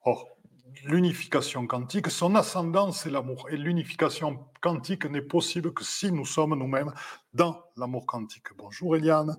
Or, 0.03 0.38
l'unification 0.83 1.67
quantique, 1.67 2.09
son 2.09 2.35
ascendant, 2.35 2.91
c'est 2.91 3.09
l'amour. 3.09 3.49
Et 3.49 3.57
l'unification 3.57 4.45
quantique 4.61 5.05
n'est 5.05 5.21
possible 5.21 5.73
que 5.73 5.83
si 5.83 6.11
nous 6.11 6.25
sommes 6.25 6.55
nous-mêmes 6.55 6.93
dans 7.33 7.63
l'amour 7.77 8.05
quantique. 8.05 8.47
Bonjour 8.57 8.95
Eliane. 8.95 9.37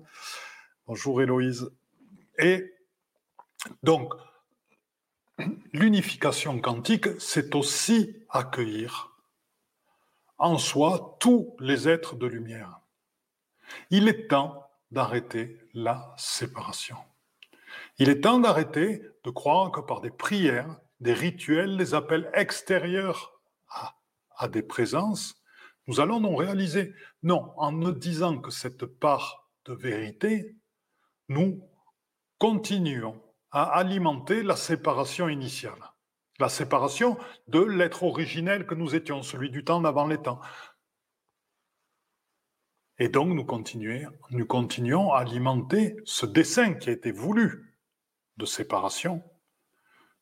Bonjour 0.87 1.21
Héloïse. 1.21 1.71
Et 2.37 2.73
donc, 3.83 4.13
l'unification 5.73 6.59
quantique, 6.59 7.07
c'est 7.19 7.55
aussi 7.55 8.15
accueillir 8.29 9.11
en 10.37 10.57
soi 10.57 11.17
tous 11.19 11.55
les 11.59 11.87
êtres 11.87 12.15
de 12.15 12.25
lumière. 12.25 12.79
Il 13.89 14.07
est 14.07 14.27
temps 14.27 14.67
d'arrêter 14.89 15.57
la 15.73 16.13
séparation. 16.17 16.97
Il 17.99 18.09
est 18.09 18.21
temps 18.21 18.39
d'arrêter 18.39 19.01
de 19.23 19.29
croire 19.29 19.71
que 19.71 19.79
par 19.79 20.01
des 20.01 20.09
prières, 20.09 20.80
des 21.01 21.13
rituels, 21.13 21.77
des 21.77 21.93
appels 21.93 22.31
extérieurs 22.33 23.41
à, 24.37 24.47
des 24.47 24.63
présences, 24.63 25.35
nous 25.87 25.99
allons 25.99 26.19
nous 26.19 26.35
réaliser. 26.35 26.95
Non, 27.21 27.53
en 27.57 27.71
ne 27.71 27.91
disant 27.91 28.39
que 28.39 28.49
cette 28.49 28.85
part 28.85 29.49
de 29.65 29.73
vérité, 29.73 30.55
nous 31.27 31.61
continuons 32.39 33.21
à 33.51 33.63
alimenter 33.63 34.41
la 34.41 34.55
séparation 34.55 35.27
initiale 35.27 35.91
la 36.41 36.49
séparation 36.49 37.17
de 37.47 37.61
l'être 37.61 38.03
originel 38.03 38.65
que 38.65 38.75
nous 38.75 38.95
étions, 38.95 39.21
celui 39.21 39.51
du 39.51 39.63
temps 39.63 39.79
d'avant 39.79 40.07
les 40.07 40.17
temps. 40.17 40.41
Et 42.97 43.09
donc 43.09 43.29
nous, 43.29 43.45
nous 44.31 44.45
continuons 44.45 45.13
à 45.13 45.19
alimenter 45.19 45.95
ce 46.03 46.25
dessin 46.25 46.73
qui 46.73 46.89
a 46.89 46.93
été 46.93 47.11
voulu 47.11 47.77
de 48.37 48.45
séparation, 48.45 49.23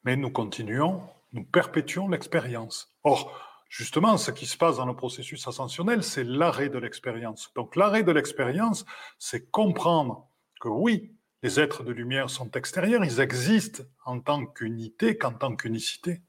mais 0.04 0.16
nous 0.16 0.32
continuons, 0.32 1.02
nous 1.34 1.44
perpétuons 1.44 2.10
l'expérience. 2.10 2.94
Or, 3.04 3.32
justement, 3.70 4.18
ce 4.18 4.32
qui 4.32 4.46
se 4.46 4.58
passe 4.58 4.78
dans 4.78 4.86
le 4.86 4.96
processus 4.96 5.48
ascensionnel, 5.48 6.04
c'est 6.04 6.24
l'arrêt 6.24 6.70
de 6.70 6.80
l'expérience. 6.80 7.52
Donc 7.56 7.76
l'arrêt 7.76 8.04
de 8.04 8.12
l'expérience, 8.12 8.86
c'est 9.18 9.50
comprendre 9.52 10.28
que 10.60 10.70
oui, 10.70 11.14
les 11.42 11.60
êtres 11.60 11.84
de 11.84 11.92
lumière 11.92 12.30
sont 12.30 12.52
extérieurs, 12.52 13.06
ils 13.06 13.22
existent 13.22 13.84
en 14.06 14.20
tant 14.20 14.46
qu'unité 14.46 15.18
qu'en 15.18 15.32
tant 15.32 15.56
qu'unicité. 15.56 16.22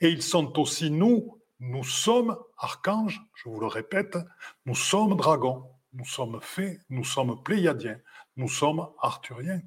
Et 0.00 0.10
ils 0.10 0.22
sont 0.22 0.58
aussi 0.58 0.90
nous, 0.90 1.40
nous 1.60 1.84
sommes 1.84 2.36
archanges, 2.58 3.22
je 3.34 3.48
vous 3.48 3.60
le 3.60 3.66
répète, 3.66 4.18
nous 4.66 4.74
sommes 4.74 5.16
dragons, 5.16 5.64
nous 5.92 6.04
sommes 6.04 6.40
fées, 6.40 6.80
nous 6.90 7.04
sommes 7.04 7.42
pléiadiens, 7.42 7.98
nous 8.36 8.48
sommes 8.48 8.88
arthuriens. 9.00 9.62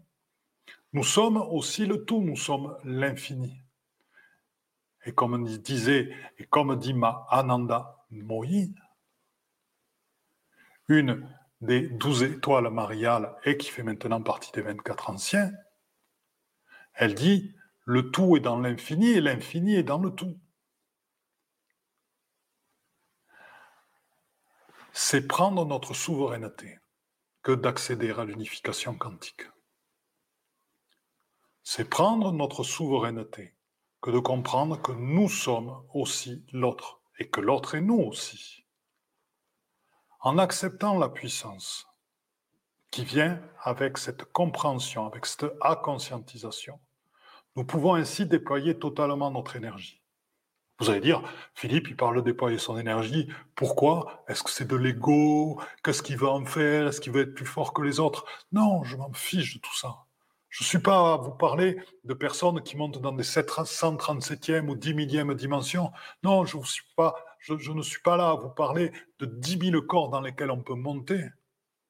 Nous 0.96 1.04
sommes 1.04 1.36
aussi 1.36 1.86
le 1.86 2.06
tout, 2.06 2.22
nous 2.22 2.38
sommes 2.38 2.78
l'infini. 2.86 3.62
Et 5.04 5.12
comme 5.12 5.46
disait, 5.46 6.10
et 6.38 6.46
comme 6.46 6.80
dit 6.80 6.94
Ma 6.94 7.28
Ananda 7.30 8.06
Mohi, 8.12 8.74
une 10.88 11.30
des 11.60 11.82
douze 11.90 12.24
étoiles 12.24 12.70
mariales 12.70 13.36
et 13.44 13.58
qui 13.58 13.72
fait 13.72 13.84
maintenant 13.84 14.22
partie 14.22 14.54
des 14.54 14.62
24 14.62 15.10
anciens, 15.10 15.52
elle 16.94 17.14
dit 17.14 17.54
le 17.84 18.10
tout 18.10 18.38
est 18.38 18.40
dans 18.40 18.58
l'infini 18.58 19.10
et 19.10 19.20
l'infini 19.20 19.76
est 19.76 19.84
dans 19.84 20.00
le 20.00 20.12
tout. 20.12 20.40
C'est 24.94 25.28
prendre 25.28 25.66
notre 25.66 25.94
souveraineté 25.94 26.80
que 27.44 27.52
d'accéder 27.52 28.12
à 28.12 28.24
l'unification 28.24 28.96
quantique. 28.96 29.44
C'est 31.68 31.90
prendre 31.90 32.32
notre 32.32 32.64
souveraineté 32.64 33.56
que 34.00 34.12
de 34.12 34.20
comprendre 34.20 34.82
que 34.82 34.94
nous 34.94 35.28
sommes 35.28 35.84
aussi 35.94 36.46
l'autre 36.54 37.02
et 37.20 37.28
que 37.28 37.42
l'autre 37.42 37.76
est 37.76 37.82
nous 37.82 38.00
aussi 38.00 38.66
en 40.26 40.38
acceptant 40.38 40.98
la 40.98 41.10
puissance 41.10 41.88
qui 42.92 43.04
vient 43.04 43.42
avec 43.64 43.98
cette 43.98 44.26
compréhension, 44.26 45.08
avec 45.08 45.26
cette 45.26 45.46
acconscientisation, 45.60 46.80
nous 47.56 47.64
pouvons 47.64 47.96
ainsi 47.96 48.28
déployer 48.28 48.78
totalement 48.78 49.32
notre 49.32 49.56
énergie. 49.56 50.02
Vous 50.80 50.92
allez 50.92 51.02
dire, 51.02 51.24
Philippe, 51.56 51.88
il 51.90 51.96
parle 51.96 52.18
de 52.18 52.22
déployer 52.22 52.60
son 52.60 52.78
énergie. 52.78 53.28
Pourquoi? 53.56 54.24
Est-ce 54.28 54.44
que 54.44 54.52
c'est 54.52 54.68
de 54.68 54.76
l'ego? 54.76 55.60
Qu'est-ce 55.84 56.04
qu'il 56.04 56.18
va 56.18 56.30
en 56.30 56.46
faire? 56.46 56.88
Est-ce 56.88 57.02
qu'il 57.02 57.14
va 57.14 57.22
être 57.22 57.34
plus 57.34 57.46
fort 57.46 57.74
que 57.74 57.82
les 57.82 58.00
autres? 58.00 58.26
Non, 58.52 58.84
je 58.84 58.98
m'en 58.98 59.14
fiche 59.14 59.56
de 59.56 59.60
tout 59.60 59.76
ça. 59.76 60.05
Je 60.56 60.64
ne 60.64 60.68
suis 60.68 60.80
pas 60.80 61.16
à 61.16 61.18
vous 61.18 61.34
parler 61.34 61.76
de 62.06 62.14
personnes 62.14 62.64
qui 62.64 62.78
montent 62.78 63.02
dans 63.02 63.12
des 63.12 63.26
137e 63.26 64.70
ou 64.70 64.76
10 64.78 64.94
millième 64.94 65.34
dimensions. 65.34 65.92
Non, 66.24 66.46
je, 66.46 66.56
ne 66.56 67.82
suis 67.82 68.02
pas 68.02 68.16
là 68.16 68.30
à 68.30 68.36
vous 68.36 68.52
parler 68.52 68.94
de 69.20 69.26
10 69.26 69.72
000 69.72 69.82
corps 69.82 70.10
dans 70.10 70.22
lesquels 70.22 70.52
on 70.52 70.62
peut 70.62 70.76
monter. 70.76 71.26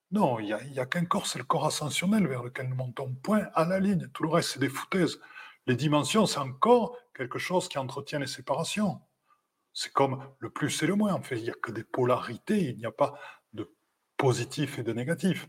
Non, 0.09 0.39
il 0.39 0.45
n'y 0.47 0.79
a, 0.79 0.81
a 0.81 0.85
qu'un 0.87 1.05
corps, 1.05 1.27
c'est 1.27 1.37
le 1.37 1.45
corps 1.45 1.67
ascensionnel 1.67 2.25
vers 2.25 2.41
lequel 2.41 2.67
nous 2.67 2.75
montons. 2.75 3.13
Point 3.21 3.49
à 3.53 3.65
la 3.65 3.79
ligne. 3.79 4.09
Tout 4.15 4.23
le 4.23 4.29
reste, 4.29 4.53
c'est 4.53 4.59
des 4.59 4.69
foutaises. 4.69 5.19
Les 5.67 5.75
dimensions, 5.75 6.25
c'est 6.25 6.39
encore 6.39 6.97
quelque 7.13 7.37
chose 7.37 7.69
qui 7.69 7.77
entretient 7.77 8.17
les 8.17 8.25
séparations. 8.25 8.99
C'est 9.73 9.93
comme 9.93 10.27
le 10.39 10.49
plus 10.49 10.81
et 10.81 10.87
le 10.87 10.95
moins. 10.95 11.13
En 11.13 11.21
fait, 11.21 11.37
il 11.37 11.43
n'y 11.43 11.51
a 11.51 11.55
que 11.61 11.71
des 11.71 11.83
polarités, 11.83 12.71
il 12.71 12.77
n'y 12.77 12.87
a 12.87 12.91
pas 12.91 13.13
de 13.53 13.71
positif 14.17 14.79
et 14.79 14.83
de 14.83 14.91
négatif. 14.91 15.47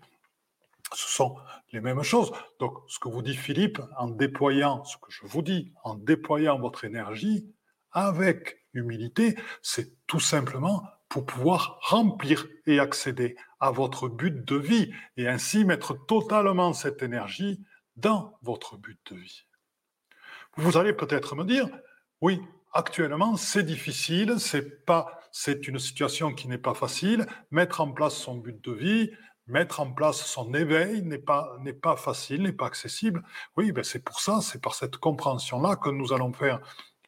Ce 0.94 1.08
sont 1.08 1.36
les 1.72 1.80
mêmes 1.80 2.02
choses. 2.02 2.32
Donc, 2.60 2.78
ce 2.88 2.98
que 2.98 3.08
vous 3.08 3.22
dit 3.22 3.36
Philippe, 3.36 3.80
en 3.98 4.08
déployant, 4.08 4.84
ce 4.84 4.96
que 4.96 5.10
je 5.10 5.26
vous 5.26 5.42
dis, 5.42 5.72
en 5.82 5.94
déployant 5.94 6.58
votre 6.58 6.84
énergie 6.84 7.52
avec 7.92 8.64
humilité, 8.72 9.36
c'est 9.62 10.06
tout 10.06 10.20
simplement 10.20 10.84
pour 11.08 11.24
pouvoir 11.26 11.78
remplir 11.82 12.46
et 12.66 12.78
accéder 12.78 13.36
à 13.60 13.70
votre 13.70 14.08
but 14.08 14.44
de 14.44 14.56
vie 14.56 14.92
et 15.16 15.28
ainsi 15.28 15.64
mettre 15.64 15.94
totalement 16.06 16.72
cette 16.72 17.02
énergie 17.02 17.64
dans 17.96 18.36
votre 18.42 18.76
but 18.76 18.98
de 19.10 19.16
vie. 19.16 19.46
Vous 20.56 20.76
allez 20.76 20.92
peut-être 20.92 21.34
me 21.34 21.44
dire, 21.44 21.68
oui, 22.20 22.40
actuellement 22.72 23.36
c'est 23.36 23.62
difficile, 23.62 24.38
c'est 24.38 24.84
pas, 24.84 25.20
c'est 25.32 25.68
une 25.68 25.78
situation 25.78 26.32
qui 26.32 26.48
n'est 26.48 26.58
pas 26.58 26.74
facile. 26.74 27.26
Mettre 27.50 27.80
en 27.80 27.92
place 27.92 28.14
son 28.14 28.36
but 28.36 28.62
de 28.62 28.72
vie, 28.72 29.10
mettre 29.46 29.80
en 29.80 29.92
place 29.92 30.24
son 30.24 30.52
éveil 30.54 31.02
n'est 31.02 31.18
pas 31.18 31.56
n'est 31.60 31.72
pas 31.72 31.96
facile, 31.96 32.42
n'est 32.42 32.52
pas 32.52 32.66
accessible. 32.66 33.22
Oui, 33.56 33.72
ben 33.72 33.84
c'est 33.84 34.04
pour 34.04 34.20
ça, 34.20 34.40
c'est 34.42 34.60
par 34.60 34.74
cette 34.74 34.96
compréhension-là 34.96 35.76
que 35.76 35.90
nous 35.90 36.12
allons 36.12 36.32
faire, 36.32 36.60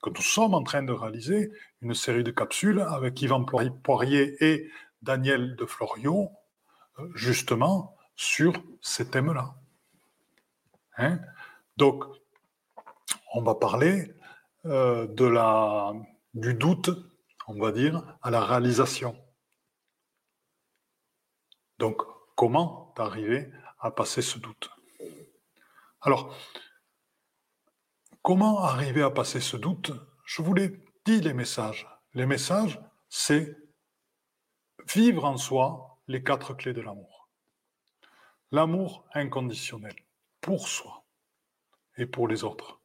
que 0.02 0.10
nous 0.10 0.22
sommes 0.22 0.54
en 0.54 0.62
train 0.62 0.82
de 0.82 0.92
réaliser 0.92 1.50
une 1.82 1.94
série 1.94 2.24
de 2.24 2.30
capsules 2.30 2.80
avec 2.80 3.20
Yvan 3.22 3.44
Poirier 3.44 4.36
et 4.44 4.70
Daniel 5.02 5.56
de 5.56 5.66
Florio, 5.66 6.30
euh, 6.98 7.08
justement 7.14 7.96
sur 8.16 8.52
ces 8.82 9.08
thèmes-là. 9.10 9.54
Hein 10.96 11.20
Donc, 11.76 12.04
on 13.34 13.42
va 13.42 13.54
parler 13.54 14.12
euh, 14.66 15.06
de 15.06 15.24
la, 15.24 15.92
du 16.34 16.54
doute, 16.54 16.90
on 17.46 17.58
va 17.58 17.70
dire, 17.72 18.02
à 18.22 18.30
la 18.30 18.40
réalisation. 18.40 19.16
Donc, 21.78 22.02
comment 22.38 22.94
arriver 22.96 23.50
à 23.80 23.90
passer 23.90 24.22
ce 24.22 24.38
doute 24.38 24.70
Alors, 26.00 26.32
comment 28.22 28.62
arriver 28.62 29.02
à 29.02 29.10
passer 29.10 29.40
ce 29.40 29.56
doute? 29.56 29.90
Je 30.24 30.42
vous 30.42 30.54
l'ai 30.54 30.80
dit, 31.04 31.20
les 31.20 31.34
messages. 31.34 31.88
Les 32.14 32.26
messages, 32.26 32.80
c'est 33.08 33.56
vivre 34.94 35.24
en 35.24 35.36
soi 35.36 35.98
les 36.06 36.22
quatre 36.22 36.54
clés 36.54 36.72
de 36.72 36.80
l'amour. 36.80 37.28
L'amour 38.52 39.04
inconditionnel, 39.14 39.96
pour 40.40 40.68
soi 40.68 41.04
et 41.96 42.06
pour 42.06 42.28
les 42.28 42.44
autres. 42.44 42.80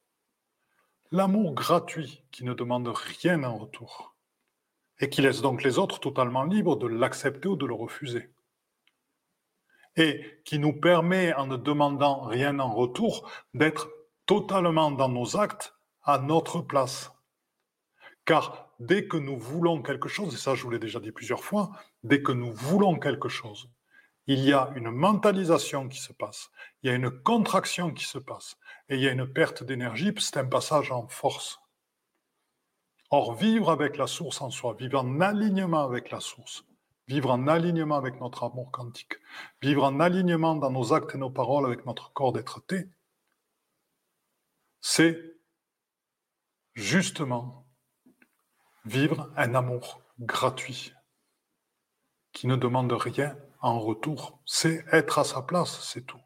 L'amour 1.12 1.54
gratuit 1.54 2.24
qui 2.32 2.42
ne 2.42 2.54
demande 2.54 2.88
rien 2.88 3.44
en 3.44 3.56
retour 3.56 4.16
et 4.98 5.08
qui 5.08 5.22
laisse 5.22 5.42
donc 5.42 5.62
les 5.62 5.78
autres 5.78 6.00
totalement 6.00 6.42
libres 6.42 6.74
de 6.74 6.88
l'accepter 6.88 7.46
ou 7.46 7.54
de 7.54 7.66
le 7.66 7.74
refuser. 7.74 8.33
Et 9.96 10.40
qui 10.44 10.58
nous 10.58 10.72
permet, 10.72 11.32
en 11.34 11.46
ne 11.46 11.56
demandant 11.56 12.22
rien 12.22 12.58
en 12.58 12.72
retour, 12.72 13.30
d'être 13.54 13.88
totalement 14.26 14.90
dans 14.90 15.08
nos 15.08 15.36
actes 15.36 15.74
à 16.02 16.18
notre 16.18 16.60
place. 16.60 17.12
Car 18.24 18.70
dès 18.80 19.06
que 19.06 19.16
nous 19.16 19.38
voulons 19.38 19.82
quelque 19.82 20.08
chose, 20.08 20.34
et 20.34 20.38
ça 20.38 20.54
je 20.54 20.62
vous 20.62 20.70
l'ai 20.70 20.78
déjà 20.78 21.00
dit 21.00 21.12
plusieurs 21.12 21.44
fois, 21.44 21.70
dès 22.02 22.22
que 22.22 22.32
nous 22.32 22.52
voulons 22.52 22.98
quelque 22.98 23.28
chose, 23.28 23.70
il 24.26 24.40
y 24.40 24.52
a 24.52 24.72
une 24.74 24.90
mentalisation 24.90 25.88
qui 25.88 26.00
se 26.00 26.12
passe, 26.12 26.50
il 26.82 26.88
y 26.88 26.90
a 26.90 26.96
une 26.96 27.10
contraction 27.10 27.92
qui 27.92 28.04
se 28.04 28.18
passe, 28.18 28.56
et 28.88 28.96
il 28.96 29.02
y 29.02 29.08
a 29.08 29.12
une 29.12 29.26
perte 29.26 29.62
d'énergie, 29.62 30.12
c'est 30.18 30.38
un 30.38 30.46
passage 30.46 30.90
en 30.90 31.06
force. 31.08 31.60
Or, 33.10 33.34
vivre 33.34 33.70
avec 33.70 33.96
la 33.96 34.06
source 34.06 34.40
en 34.40 34.50
soi, 34.50 34.74
vivre 34.78 34.98
en 34.98 35.20
alignement 35.20 35.84
avec 35.84 36.10
la 36.10 36.20
source, 36.20 36.64
vivre 37.06 37.30
en 37.30 37.46
alignement 37.46 37.96
avec 37.96 38.20
notre 38.20 38.44
amour 38.44 38.70
quantique, 38.70 39.14
vivre 39.62 39.84
en 39.84 40.00
alignement 40.00 40.54
dans 40.54 40.70
nos 40.70 40.92
actes 40.92 41.14
et 41.14 41.18
nos 41.18 41.30
paroles 41.30 41.66
avec 41.66 41.84
notre 41.86 42.12
corps 42.12 42.32
d'être-té, 42.32 42.88
c'est 44.80 45.18
justement 46.74 47.66
vivre 48.84 49.30
un 49.36 49.54
amour 49.54 50.02
gratuit 50.18 50.92
qui 52.32 52.46
ne 52.46 52.56
demande 52.56 52.92
rien 52.92 53.36
en 53.60 53.80
retour. 53.80 54.40
C'est 54.44 54.84
être 54.92 55.18
à 55.18 55.24
sa 55.24 55.42
place, 55.42 55.80
c'est 55.82 56.04
tout. 56.04 56.20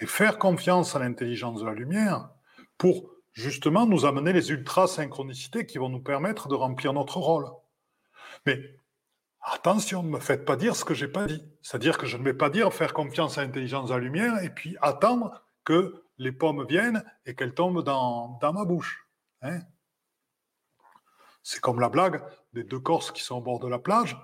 Et 0.00 0.06
faire 0.06 0.38
confiance 0.38 0.96
à 0.96 0.98
l'intelligence 0.98 1.60
de 1.60 1.66
la 1.66 1.74
lumière 1.74 2.30
pour 2.78 3.10
justement 3.32 3.86
nous 3.86 4.04
amener 4.06 4.32
les 4.32 4.50
ultra-synchronicités 4.50 5.66
qui 5.66 5.78
vont 5.78 5.88
nous 5.88 6.02
permettre 6.02 6.48
de 6.48 6.54
remplir 6.54 6.92
notre 6.92 7.18
rôle. 7.18 7.48
Mais 8.46 8.79
attention, 9.42 10.02
ne 10.02 10.10
me 10.10 10.20
faites 10.20 10.44
pas 10.44 10.56
dire 10.56 10.76
ce 10.76 10.84
que 10.84 10.94
j'ai 10.94 11.08
pas 11.08 11.26
dit. 11.26 11.42
C'est-à-dire 11.62 11.98
que 11.98 12.06
je 12.06 12.16
ne 12.16 12.22
vais 12.22 12.34
pas 12.34 12.50
dire 12.50 12.72
faire 12.72 12.92
confiance 12.92 13.38
à 13.38 13.44
l'intelligence 13.44 13.88
de 13.88 13.94
la 13.94 14.00
lumière 14.00 14.42
et 14.42 14.50
puis 14.50 14.76
attendre 14.80 15.42
que 15.64 16.04
les 16.18 16.32
pommes 16.32 16.66
viennent 16.68 17.04
et 17.26 17.34
qu'elles 17.34 17.54
tombent 17.54 17.82
dans, 17.82 18.38
ma 18.42 18.64
bouche. 18.64 19.08
Hein 19.42 19.60
C'est 21.42 21.60
comme 21.60 21.80
la 21.80 21.88
blague 21.88 22.22
des 22.52 22.64
deux 22.64 22.80
Corses 22.80 23.12
qui 23.12 23.22
sont 23.22 23.36
au 23.36 23.40
bord 23.40 23.60
de 23.60 23.68
la 23.68 23.78
plage, 23.78 24.16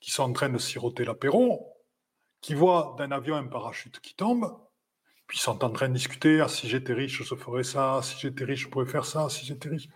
qui 0.00 0.10
sont 0.10 0.24
en 0.24 0.32
train 0.32 0.48
de 0.48 0.58
siroter 0.58 1.04
l'apéro 1.04 1.74
qui 2.40 2.54
voient 2.54 2.94
d'un 2.98 3.10
avion 3.10 3.34
un 3.34 3.48
parachute 3.48 3.98
qui 4.00 4.14
tombe, 4.14 4.56
puis 5.26 5.38
ils 5.38 5.42
sont 5.42 5.64
en 5.64 5.70
train 5.70 5.88
de 5.88 5.94
discuter, 5.94 6.40
ah, 6.40 6.48
si 6.48 6.68
j'étais 6.68 6.92
riche, 6.94 7.22
je 7.22 7.34
ferais 7.34 7.64
ça, 7.64 8.00
si 8.02 8.16
j'étais 8.18 8.44
riche, 8.44 8.62
je 8.62 8.68
pourrais 8.68 8.86
faire 8.86 9.04
ça, 9.04 9.28
si 9.28 9.44
j'étais 9.44 9.68
riche. 9.70 9.88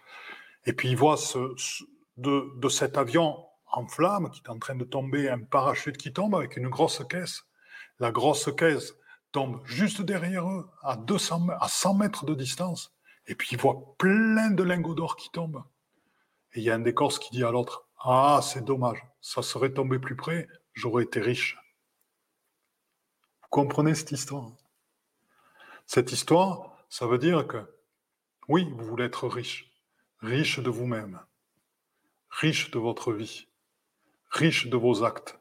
Et 0.67 0.73
puis 0.73 0.91
ils 0.91 0.97
voient 0.97 1.17
ce, 1.17 1.39
de 2.17 2.69
cet 2.69 2.99
avion 2.99 3.47
en 3.73 3.87
flamme 3.87 4.31
qui 4.31 4.41
est 4.45 4.51
en 4.51 4.59
train 4.59 4.75
de 4.75 4.85
tomber, 4.85 5.29
un 5.29 5.41
parachute 5.41 5.97
qui 5.97 6.13
tombe 6.13 6.35
avec 6.35 6.57
une 6.57 6.69
grosse 6.69 7.03
caisse. 7.09 7.45
La 7.99 8.13
grosse 8.13 8.51
caisse 8.57 8.95
tombe 9.33 9.61
juste 9.65 10.03
derrière 10.03 10.49
eux, 10.49 10.69
à 10.83 10.97
200, 10.97 11.49
à 11.61 11.69
100 11.69 11.95
mètres 11.95 12.25
de 12.25 12.35
distance. 12.35 12.95
Et 13.27 13.35
puis 13.35 13.49
ils 13.53 13.59
voient 13.59 13.95
plein 13.99 14.51
de 14.51 14.63
lingots 14.63 14.95
d'or 14.95 15.17
qui 15.17 15.31
tombent. 15.31 15.65
Et 16.53 16.61
il 16.61 16.65
y 16.65 16.71
a 16.71 16.75
un 16.75 16.81
des 16.81 16.95
Corses 16.95 17.19
qui 17.19 17.31
dit 17.31 17.45
à 17.45 17.51
l'autre, 17.51 17.89
ah, 18.05 18.41
c'est 18.43 18.65
dommage, 18.65 19.03
ça 19.21 19.43
serait 19.43 19.73
tombé 19.73 19.99
plus 19.99 20.17
près, 20.17 20.49
j'aurais 20.75 21.05
été 21.05 21.21
riche 21.21 21.57
comprenez 23.53 23.95
cette 23.95 24.13
histoire 24.13 24.51
Cette 25.87 26.11
histoire, 26.11 26.75
ça 26.89 27.07
veut 27.07 27.19
dire 27.19 27.47
que, 27.47 27.59
oui, 28.49 28.67
vous 28.75 28.85
voulez 28.87 29.05
être 29.05 29.29
riche, 29.29 29.71
riche 30.21 30.59
de 30.59 30.71
vous-même, 30.71 31.21
riche 32.31 32.71
de 32.71 32.79
votre 32.79 33.13
vie, 33.13 33.47
riche 34.33 34.69
de 34.69 34.77
vos 34.77 35.05
actes, 35.05 35.39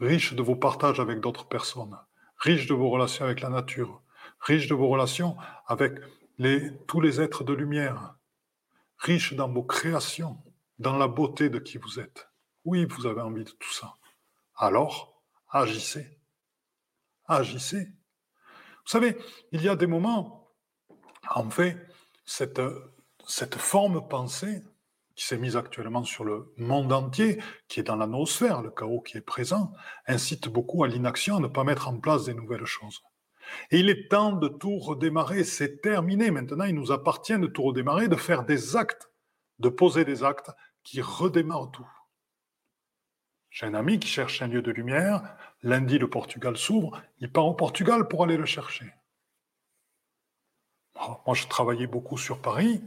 riche 0.00 0.34
de 0.34 0.42
vos 0.42 0.56
partages 0.56 1.00
avec 1.00 1.20
d'autres 1.20 1.48
personnes, 1.48 1.98
riche 2.38 2.66
de 2.66 2.74
vos 2.74 2.90
relations 2.90 3.24
avec 3.24 3.40
la 3.40 3.48
nature, 3.48 4.02
riche 4.40 4.68
de 4.68 4.74
vos 4.74 4.88
relations 4.88 5.36
avec 5.66 5.98
tous 6.86 7.00
les 7.00 7.20
êtres 7.20 7.44
de 7.44 7.52
lumière, 7.52 8.16
riche 8.98 9.34
dans 9.34 9.48
vos 9.48 9.64
créations, 9.64 10.42
dans 10.78 10.96
la 10.96 11.08
beauté 11.08 11.48
de 11.48 11.58
qui 11.58 11.78
vous 11.78 12.00
êtes. 12.00 12.28
Oui, 12.64 12.84
vous 12.84 13.06
avez 13.06 13.20
envie 13.20 13.44
de 13.44 13.50
tout 13.50 13.72
ça. 13.72 13.94
Alors, 14.56 15.22
agissez 15.48 16.14
agissez. 17.26 17.86
Vous 18.84 18.90
savez, 18.90 19.16
il 19.52 19.62
y 19.62 19.68
a 19.68 19.76
des 19.76 19.86
moments, 19.86 20.50
en 21.30 21.48
fait, 21.50 21.76
cette 22.24 23.54
forme 23.56 24.06
pensée 24.08 24.62
qui 25.14 25.24
s'est 25.24 25.38
mise 25.38 25.56
actuellement 25.56 26.04
sur 26.04 26.24
le 26.24 26.52
monde 26.56 26.92
entier, 26.92 27.40
qui 27.68 27.80
est 27.80 27.84
dans 27.84 27.96
la 27.96 28.06
noosphère, 28.06 28.62
le 28.62 28.70
chaos 28.70 29.00
qui 29.00 29.16
est 29.16 29.22
présent, 29.22 29.72
incite 30.06 30.48
beaucoup 30.48 30.82
à 30.82 30.88
l'inaction, 30.88 31.36
à 31.36 31.40
ne 31.40 31.46
pas 31.46 31.64
mettre 31.64 31.88
en 31.88 31.98
place 31.98 32.24
des 32.24 32.34
nouvelles 32.34 32.64
choses. 32.64 33.00
Et 33.70 33.80
il 33.80 33.90
est 33.90 34.08
temps 34.10 34.32
de 34.32 34.48
tout 34.48 34.78
redémarrer, 34.78 35.44
c'est 35.44 35.80
terminé. 35.80 36.30
Maintenant, 36.30 36.64
il 36.64 36.74
nous 36.74 36.92
appartient 36.92 37.38
de 37.38 37.46
tout 37.46 37.62
redémarrer, 37.62 38.08
de 38.08 38.16
faire 38.16 38.44
des 38.44 38.74
actes, 38.76 39.10
de 39.58 39.68
poser 39.68 40.04
des 40.04 40.24
actes 40.24 40.50
qui 40.82 41.00
redémarrent 41.00 41.70
tout. 41.70 41.88
J'ai 43.50 43.66
un 43.66 43.74
ami 43.74 44.00
qui 44.00 44.08
cherche 44.08 44.42
un 44.42 44.48
lieu 44.48 44.62
de 44.62 44.72
lumière. 44.72 45.36
Lundi, 45.62 45.98
le 45.98 46.10
Portugal 46.10 46.56
s'ouvre. 46.56 47.00
Il 47.18 47.30
part 47.30 47.46
au 47.46 47.54
Portugal 47.54 48.08
pour 48.08 48.24
aller 48.24 48.36
le 48.36 48.46
chercher. 48.46 48.92
Moi, 50.96 51.34
je 51.34 51.46
travaillais 51.46 51.86
beaucoup 51.86 52.18
sur 52.18 52.40
Paris. 52.40 52.82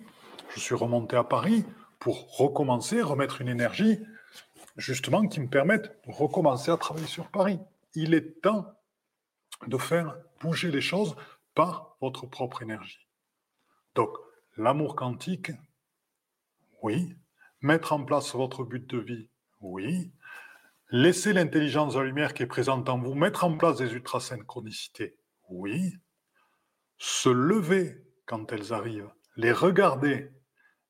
Je 0.53 0.59
suis 0.59 0.75
remonté 0.75 1.15
à 1.15 1.23
Paris 1.23 1.65
pour 1.99 2.37
recommencer, 2.37 3.01
remettre 3.01 3.41
une 3.41 3.49
énergie, 3.49 3.99
justement, 4.75 5.27
qui 5.27 5.39
me 5.39 5.49
permette 5.49 5.99
de 6.07 6.11
recommencer 6.11 6.71
à 6.71 6.77
travailler 6.77 7.07
sur 7.07 7.27
Paris. 7.27 7.59
Il 7.95 8.13
est 8.13 8.41
temps 8.41 8.73
de 9.65 9.77
faire 9.77 10.17
bouger 10.39 10.71
les 10.71 10.81
choses 10.81 11.15
par 11.55 11.97
votre 12.01 12.27
propre 12.27 12.61
énergie. 12.61 13.07
Donc, 13.95 14.09
l'amour 14.57 14.95
quantique, 14.95 15.51
oui. 16.83 17.15
Mettre 17.61 17.93
en 17.93 18.05
place 18.05 18.35
votre 18.35 18.63
but 18.63 18.87
de 18.87 18.99
vie, 18.99 19.29
oui. 19.61 20.11
Laissez 20.91 21.33
l'intelligence 21.33 21.95
de 21.95 21.99
la 21.99 22.05
lumière 22.05 22.33
qui 22.33 22.43
est 22.43 22.47
présente 22.47 22.87
en 22.87 22.99
vous 22.99 23.15
mettre 23.15 23.43
en 23.43 23.57
place 23.57 23.77
des 23.77 23.91
ultrasynchronicités. 23.93 25.17
Oui. 25.49 25.97
Se 26.99 27.29
lever 27.29 28.03
quand 28.25 28.51
elles 28.51 28.73
arrivent. 28.73 29.09
les 29.35 29.51
regarder, 29.51 30.31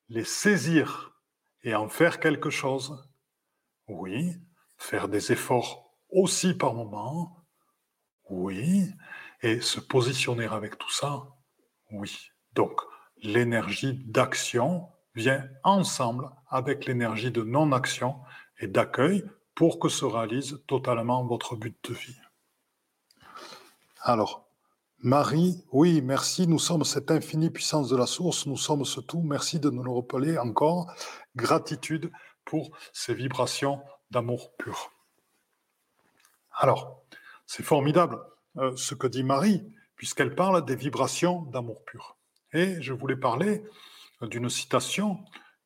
les 0.10 0.24
saisir 0.24 1.14
et 1.64 1.76
en 1.76 1.90
faire 1.90 2.20
quelque 2.20 2.50
chose, 2.50 3.08
oui, 3.88 4.36
faire 4.78 5.08
des 5.08 5.32
efforts 5.32 5.94
aussi 6.10 6.54
par 6.54 6.74
moment, 6.74 7.46
oui, 8.30 8.92
et 9.42 9.62
se 9.62 9.80
positionner 9.80 10.46
avec 10.46 10.78
tout 10.78 10.92
ça, 10.92 11.28
oui. 11.92 12.32
Donc, 12.54 12.82
l'énergie 13.22 13.94
d'action 14.06 14.90
vient 15.16 15.48
ensemble 15.64 16.30
avec 16.50 16.86
l'énergie 16.86 17.32
de 17.32 17.44
non-action 17.44 18.20
et 18.60 18.68
d'accueil 18.68 19.24
pour 19.56 19.80
que 19.80 19.90
se 19.90 20.06
réalise 20.06 20.64
totalement 20.68 21.26
votre 21.26 21.56
but 21.56 21.78
de 21.90 21.94
vie. 21.94 22.18
Alors, 24.02 24.47
Marie, 25.04 25.64
oui, 25.72 26.02
merci, 26.02 26.48
nous 26.48 26.58
sommes 26.58 26.84
cette 26.84 27.12
infinie 27.12 27.52
puissance 27.52 27.88
de 27.88 27.96
la 27.96 28.08
source, 28.08 28.48
nous 28.48 28.58
sommes 28.58 28.84
ce 28.84 29.00
tout, 29.00 29.22
merci 29.22 29.60
de 29.60 29.70
nous 29.70 29.84
le 29.84 29.92
rappeler 29.92 30.40
encore, 30.40 30.92
gratitude 31.36 32.12
pour 32.46 32.76
ces 32.94 33.14
vibrations 33.14 33.80
d'amour 34.10 34.56
pur. 34.58 34.92
Alors, 36.52 37.04
c'est 37.46 37.62
formidable 37.62 38.20
euh, 38.58 38.76
ce 38.76 38.96
que 38.96 39.06
dit 39.06 39.24
Marie, 39.24 39.64
puisqu'elle 39.96 40.34
parle 40.34 40.66
des 40.66 40.76
vibrations 40.76 41.44
d'amour 41.44 41.86
pur. 41.86 42.18
Et 42.52 42.82
je 42.82 42.94
voulais 42.94 43.18
parler 43.18 43.64
d'une 44.22 44.50
citation 44.50 45.20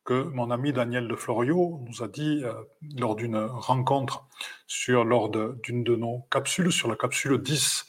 que 0.04 0.24
mon 0.24 0.52
ami 0.52 0.74
Daniel 0.74 1.08
de 1.08 1.16
Florio 1.16 1.80
nous 1.88 2.04
a 2.04 2.10
dit 2.10 2.42
euh, 2.44 2.54
lors 2.98 3.16
d'une 3.16 3.38
rencontre 3.38 4.28
sur 4.68 5.06
lors 5.06 5.30
d'une 5.30 5.86
de, 5.86 5.96
nos 5.96 6.28
capsules, 6.30 6.72
sur 6.72 6.90
la 6.90 6.98
capsule 6.98 7.42
10 7.42 7.86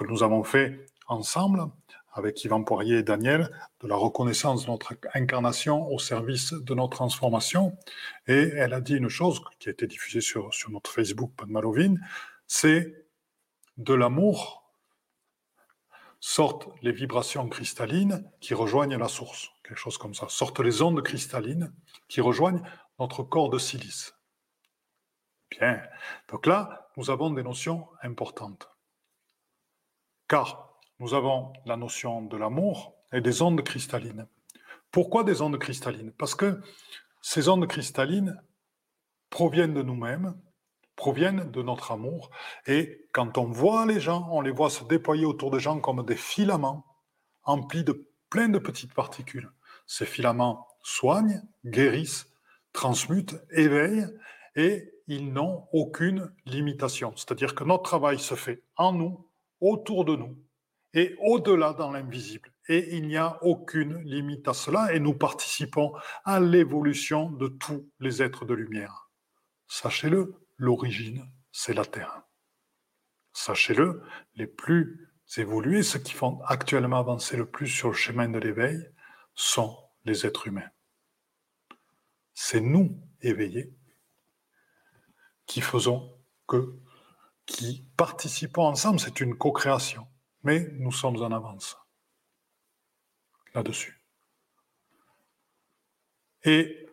que 0.00 0.06
nous 0.06 0.22
avons 0.22 0.44
fait 0.44 0.86
ensemble 1.08 1.66
avec 2.12 2.42
Yvan 2.42 2.64
Poirier 2.64 2.98
et 2.98 3.02
Daniel, 3.02 3.50
de 3.80 3.86
la 3.86 3.96
reconnaissance 3.96 4.64
de 4.64 4.70
notre 4.70 4.94
incarnation 5.14 5.88
au 5.88 5.98
service 5.98 6.52
de 6.54 6.74
notre 6.74 6.96
transformation. 6.96 7.76
Et 8.26 8.50
elle 8.56 8.72
a 8.72 8.80
dit 8.80 8.96
une 8.96 9.10
chose 9.10 9.42
qui 9.58 9.68
a 9.68 9.72
été 9.72 9.86
diffusée 9.86 10.22
sur, 10.22 10.52
sur 10.54 10.70
notre 10.70 10.90
Facebook, 10.90 11.32
c'est 12.46 13.06
de 13.76 13.94
l'amour 13.94 14.64
sortent 16.18 16.68
les 16.82 16.92
vibrations 16.92 17.48
cristallines 17.48 18.24
qui 18.40 18.54
rejoignent 18.54 18.98
la 18.98 19.08
source, 19.08 19.50
quelque 19.62 19.78
chose 19.78 19.98
comme 19.98 20.14
ça. 20.14 20.26
Sortent 20.28 20.60
les 20.60 20.82
ondes 20.82 21.02
cristallines 21.02 21.72
qui 22.08 22.20
rejoignent 22.20 22.62
notre 22.98 23.22
corps 23.22 23.50
de 23.50 23.58
silice. 23.58 24.14
Bien. 25.50 25.80
Donc 26.28 26.46
là, 26.46 26.90
nous 26.96 27.10
avons 27.10 27.30
des 27.30 27.42
notions 27.42 27.86
importantes. 28.02 28.68
Car 30.30 30.78
nous 31.00 31.14
avons 31.14 31.52
la 31.66 31.76
notion 31.76 32.22
de 32.22 32.36
l'amour 32.36 32.94
et 33.12 33.20
des 33.20 33.42
ondes 33.42 33.62
cristallines. 33.62 34.28
Pourquoi 34.92 35.24
des 35.24 35.42
ondes 35.42 35.58
cristallines? 35.58 36.12
Parce 36.12 36.36
que 36.36 36.60
ces 37.20 37.48
ondes 37.48 37.66
cristallines 37.66 38.40
proviennent 39.28 39.74
de 39.74 39.82
nous-mêmes 39.82 40.40
proviennent 40.94 41.50
de 41.50 41.62
notre 41.62 41.90
amour. 41.90 42.30
Et 42.66 43.08
quand 43.12 43.38
on 43.38 43.46
voit 43.46 43.86
les 43.86 43.98
gens, 43.98 44.28
on 44.30 44.40
les 44.40 44.52
voit 44.52 44.70
se 44.70 44.84
déployer 44.84 45.24
autour 45.24 45.50
des 45.50 45.58
gens 45.58 45.80
comme 45.80 46.04
des 46.04 46.16
filaments 46.16 46.84
emplis 47.42 47.82
de 47.82 48.06
plein 48.28 48.50
de 48.50 48.58
petites 48.58 48.94
particules. 48.94 49.50
Ces 49.86 50.06
filaments 50.06 50.68
soignent, 50.82 51.42
guérissent, 51.64 52.28
transmutent, 52.72 53.34
éveillent, 53.50 54.06
et 54.54 54.92
ils 55.08 55.32
n'ont 55.32 55.66
aucune 55.72 56.32
limitation. 56.44 57.14
C'est-à-dire 57.16 57.54
que 57.54 57.64
notre 57.64 57.82
travail 57.82 58.18
se 58.20 58.34
fait 58.34 58.62
en 58.76 58.92
nous, 58.92 59.26
autour 59.60 60.04
de 60.04 60.16
nous, 60.16 60.36
et 60.94 61.14
au-delà 61.20 61.72
dans 61.72 61.90
l'invisible. 61.90 62.52
Et 62.68 62.96
il 62.96 63.06
n'y 63.06 63.16
a 63.16 63.42
aucune 63.42 63.98
limite 64.02 64.46
à 64.48 64.54
cela, 64.54 64.92
et 64.92 65.00
nous 65.00 65.14
participons 65.14 65.92
à 66.24 66.40
l'évolution 66.40 67.30
de 67.30 67.48
tous 67.48 67.90
les 67.98 68.22
êtres 68.22 68.44
de 68.44 68.54
lumière. 68.54 69.10
Sachez-le, 69.66 70.34
l'origine, 70.56 71.24
c'est 71.52 71.74
la 71.74 71.84
Terre. 71.84 72.22
Sachez-le, 73.32 74.02
les 74.34 74.46
plus 74.46 75.08
évolués, 75.36 75.82
ceux 75.82 76.00
qui 76.00 76.12
font 76.12 76.40
actuellement 76.42 76.98
avancer 76.98 77.36
le 77.36 77.48
plus 77.48 77.68
sur 77.68 77.88
le 77.88 77.94
chemin 77.94 78.28
de 78.28 78.38
l'éveil, 78.38 78.78
sont 79.34 79.76
les 80.04 80.26
êtres 80.26 80.48
humains. 80.48 80.70
C'est 82.34 82.60
nous, 82.60 83.00
éveillés, 83.20 83.72
qui 85.46 85.60
faisons 85.60 86.16
que, 86.46 86.76
qui 87.50 87.84
participons 87.96 88.66
ensemble, 88.66 89.00
c'est 89.00 89.20
une 89.20 89.36
co-création, 89.36 90.06
mais 90.44 90.68
nous 90.78 90.92
sommes 90.92 91.20
en 91.20 91.32
avance 91.32 91.76
là-dessus. 93.54 94.00
Et 96.44 96.86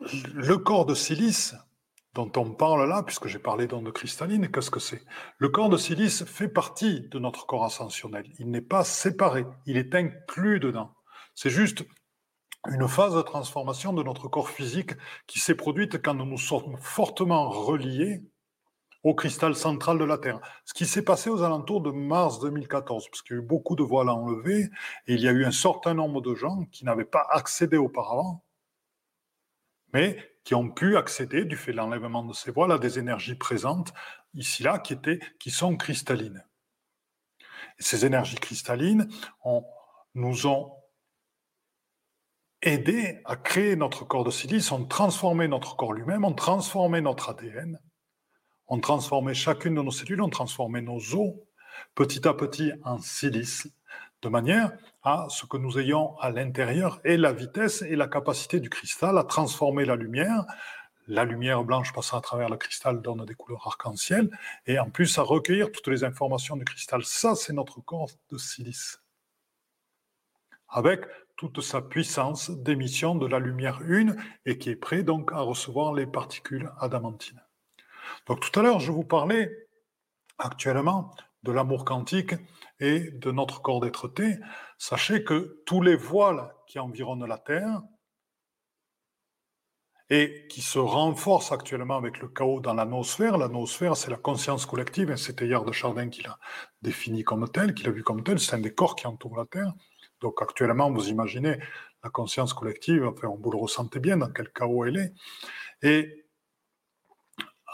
le 0.00 0.58
corps 0.58 0.84
de 0.84 0.94
silice 0.94 1.54
dont 2.14 2.30
on 2.36 2.52
parle 2.52 2.86
là, 2.86 3.02
puisque 3.02 3.26
j'ai 3.26 3.38
parlé 3.38 3.66
d'onde 3.66 3.90
cristalline, 3.90 4.50
qu'est-ce 4.50 4.70
que 4.70 4.80
c'est? 4.80 5.02
Le 5.38 5.48
corps 5.48 5.70
de 5.70 5.78
silice 5.78 6.24
fait 6.24 6.48
partie 6.48 7.08
de 7.08 7.18
notre 7.18 7.46
corps 7.46 7.64
ascensionnel. 7.64 8.30
Il 8.38 8.50
n'est 8.50 8.60
pas 8.60 8.84
séparé, 8.84 9.46
il 9.64 9.78
est 9.78 9.94
inclus 9.94 10.60
dedans. 10.60 10.94
C'est 11.34 11.48
juste 11.48 11.86
une 12.68 12.86
phase 12.86 13.14
de 13.14 13.22
transformation 13.22 13.94
de 13.94 14.02
notre 14.02 14.28
corps 14.28 14.50
physique 14.50 14.92
qui 15.26 15.40
s'est 15.40 15.54
produite 15.54 16.02
quand 16.02 16.14
nous 16.14 16.26
nous 16.26 16.38
sommes 16.38 16.76
fortement 16.78 17.48
reliés 17.48 18.22
au 19.02 19.14
cristal 19.14 19.54
central 19.54 19.98
de 19.98 20.04
la 20.04 20.18
Terre. 20.18 20.40
Ce 20.64 20.74
qui 20.74 20.86
s'est 20.86 21.02
passé 21.02 21.30
aux 21.30 21.42
alentours 21.42 21.80
de 21.80 21.90
mars 21.90 22.40
2014, 22.40 23.08
parce 23.08 23.22
qu'il 23.22 23.36
y 23.36 23.38
a 23.38 23.42
eu 23.42 23.46
beaucoup 23.46 23.76
de 23.76 23.82
voiles 23.82 24.08
à 24.08 24.14
enlever, 24.14 24.70
et 25.06 25.14
il 25.14 25.20
y 25.20 25.28
a 25.28 25.32
eu 25.32 25.44
un 25.44 25.50
certain 25.50 25.94
nombre 25.94 26.20
de 26.20 26.34
gens 26.34 26.64
qui 26.70 26.84
n'avaient 26.84 27.04
pas 27.04 27.26
accédé 27.30 27.76
auparavant 27.76 28.44
mais 29.92 30.16
qui 30.44 30.54
ont 30.54 30.68
pu 30.68 30.96
accéder, 30.96 31.44
du 31.44 31.56
fait 31.56 31.72
de 31.72 31.76
l'enlèvement 31.76 32.24
de 32.24 32.32
ces 32.32 32.50
voiles, 32.50 32.72
à 32.72 32.78
des 32.78 32.98
énergies 32.98 33.34
présentes 33.34 33.92
ici-là 34.34 34.78
qui, 34.78 34.96
qui 35.38 35.50
sont 35.50 35.76
cristallines. 35.76 36.44
Ces 37.78 38.04
énergies 38.04 38.36
cristallines 38.36 39.08
nous 40.14 40.46
ont 40.46 40.76
aidé 42.62 43.20
à 43.24 43.36
créer 43.36 43.76
notre 43.76 44.04
corps 44.04 44.24
de 44.24 44.30
silice, 44.30 44.72
ont 44.72 44.84
transformé 44.84 45.48
notre 45.48 45.76
corps 45.76 45.92
lui-même, 45.92 46.24
ont 46.24 46.34
transformé 46.34 47.00
notre 47.00 47.30
ADN, 47.30 47.78
ont 48.68 48.80
transformé 48.80 49.34
chacune 49.34 49.74
de 49.74 49.82
nos 49.82 49.90
cellules, 49.90 50.22
ont 50.22 50.28
transformé 50.28 50.80
nos 50.80 50.98
os 51.14 51.34
petit 51.94 52.26
à 52.26 52.34
petit 52.34 52.72
en 52.84 52.98
silice, 52.98 53.68
de 54.22 54.28
manière 54.28 54.72
à 55.02 55.26
ce 55.28 55.46
que 55.46 55.56
nous 55.56 55.78
ayons 55.78 56.16
à 56.18 56.30
l'intérieur 56.30 57.00
et 57.04 57.16
la 57.16 57.32
vitesse 57.32 57.82
et 57.82 57.96
la 57.96 58.06
capacité 58.06 58.60
du 58.60 58.70
cristal 58.70 59.18
à 59.18 59.24
transformer 59.24 59.84
la 59.84 59.96
lumière. 59.96 60.44
La 61.08 61.24
lumière 61.24 61.64
blanche 61.64 61.92
passant 61.92 62.18
à 62.18 62.20
travers 62.20 62.48
le 62.48 62.56
cristal 62.56 63.02
donne 63.02 63.24
des 63.24 63.34
couleurs 63.34 63.66
arc-en-ciel 63.66 64.30
et 64.66 64.78
en 64.78 64.88
plus 64.88 65.18
à 65.18 65.22
recueillir 65.22 65.72
toutes 65.72 65.88
les 65.88 66.04
informations 66.04 66.56
du 66.56 66.64
cristal. 66.64 67.04
Ça, 67.04 67.34
c'est 67.34 67.52
notre 67.52 67.80
corps 67.80 68.10
de 68.30 68.38
silice. 68.38 69.02
Avec 70.68 71.00
toute 71.36 71.60
sa 71.60 71.82
puissance 71.82 72.50
d'émission 72.50 73.16
de 73.16 73.26
la 73.26 73.40
lumière 73.40 73.80
une 73.84 74.16
et 74.46 74.58
qui 74.58 74.70
est 74.70 74.76
prêt 74.76 75.02
donc 75.02 75.32
à 75.32 75.40
recevoir 75.40 75.92
les 75.92 76.06
particules 76.06 76.70
adamantines. 76.78 77.42
Donc 78.26 78.40
tout 78.40 78.58
à 78.58 78.62
l'heure, 78.62 78.80
je 78.80 78.92
vous 78.92 79.04
parlais 79.04 79.50
actuellement 80.38 81.14
de 81.42 81.52
l'amour 81.52 81.84
quantique 81.84 82.34
et 82.80 83.10
de 83.12 83.30
notre 83.30 83.62
corps 83.62 83.80
d'être-té, 83.80 84.38
sachez 84.78 85.24
que 85.24 85.62
tous 85.66 85.82
les 85.82 85.96
voiles 85.96 86.52
qui 86.66 86.78
environnent 86.78 87.26
la 87.26 87.38
Terre 87.38 87.82
et 90.10 90.46
qui 90.48 90.60
se 90.60 90.78
renforcent 90.78 91.52
actuellement 91.52 91.96
avec 91.96 92.20
le 92.20 92.28
chaos 92.28 92.60
dans 92.60 92.74
la 92.74 92.84
noosphère, 92.84 93.96
c'est 93.96 94.10
la 94.10 94.16
conscience 94.16 94.66
collective, 94.66 95.10
et 95.10 95.16
c'était 95.16 95.46
hier 95.46 95.64
de 95.64 95.72
Chardin 95.72 96.10
qui 96.10 96.22
l'a 96.22 96.38
défini 96.82 97.24
comme 97.24 97.48
tel, 97.50 97.72
qui 97.72 97.84
l'a 97.84 97.92
vu 97.92 98.02
comme 98.02 98.22
tel, 98.22 98.38
c'est 98.38 98.54
un 98.54 98.58
des 98.60 98.74
corps 98.74 98.94
qui 98.94 99.06
entoure 99.06 99.38
la 99.38 99.46
Terre. 99.46 99.72
Donc 100.20 100.42
actuellement, 100.42 100.90
vous 100.90 101.08
imaginez 101.08 101.58
la 102.04 102.10
conscience 102.10 102.52
collective, 102.52 103.06
enfin 103.06 103.28
vous 103.28 103.50
le 103.50 103.58
ressentez 103.58 104.00
bien 104.00 104.18
dans 104.18 104.30
quel 104.30 104.52
chaos 104.52 104.84
elle 104.84 104.96
est. 104.98 105.14
Et 105.82 106.21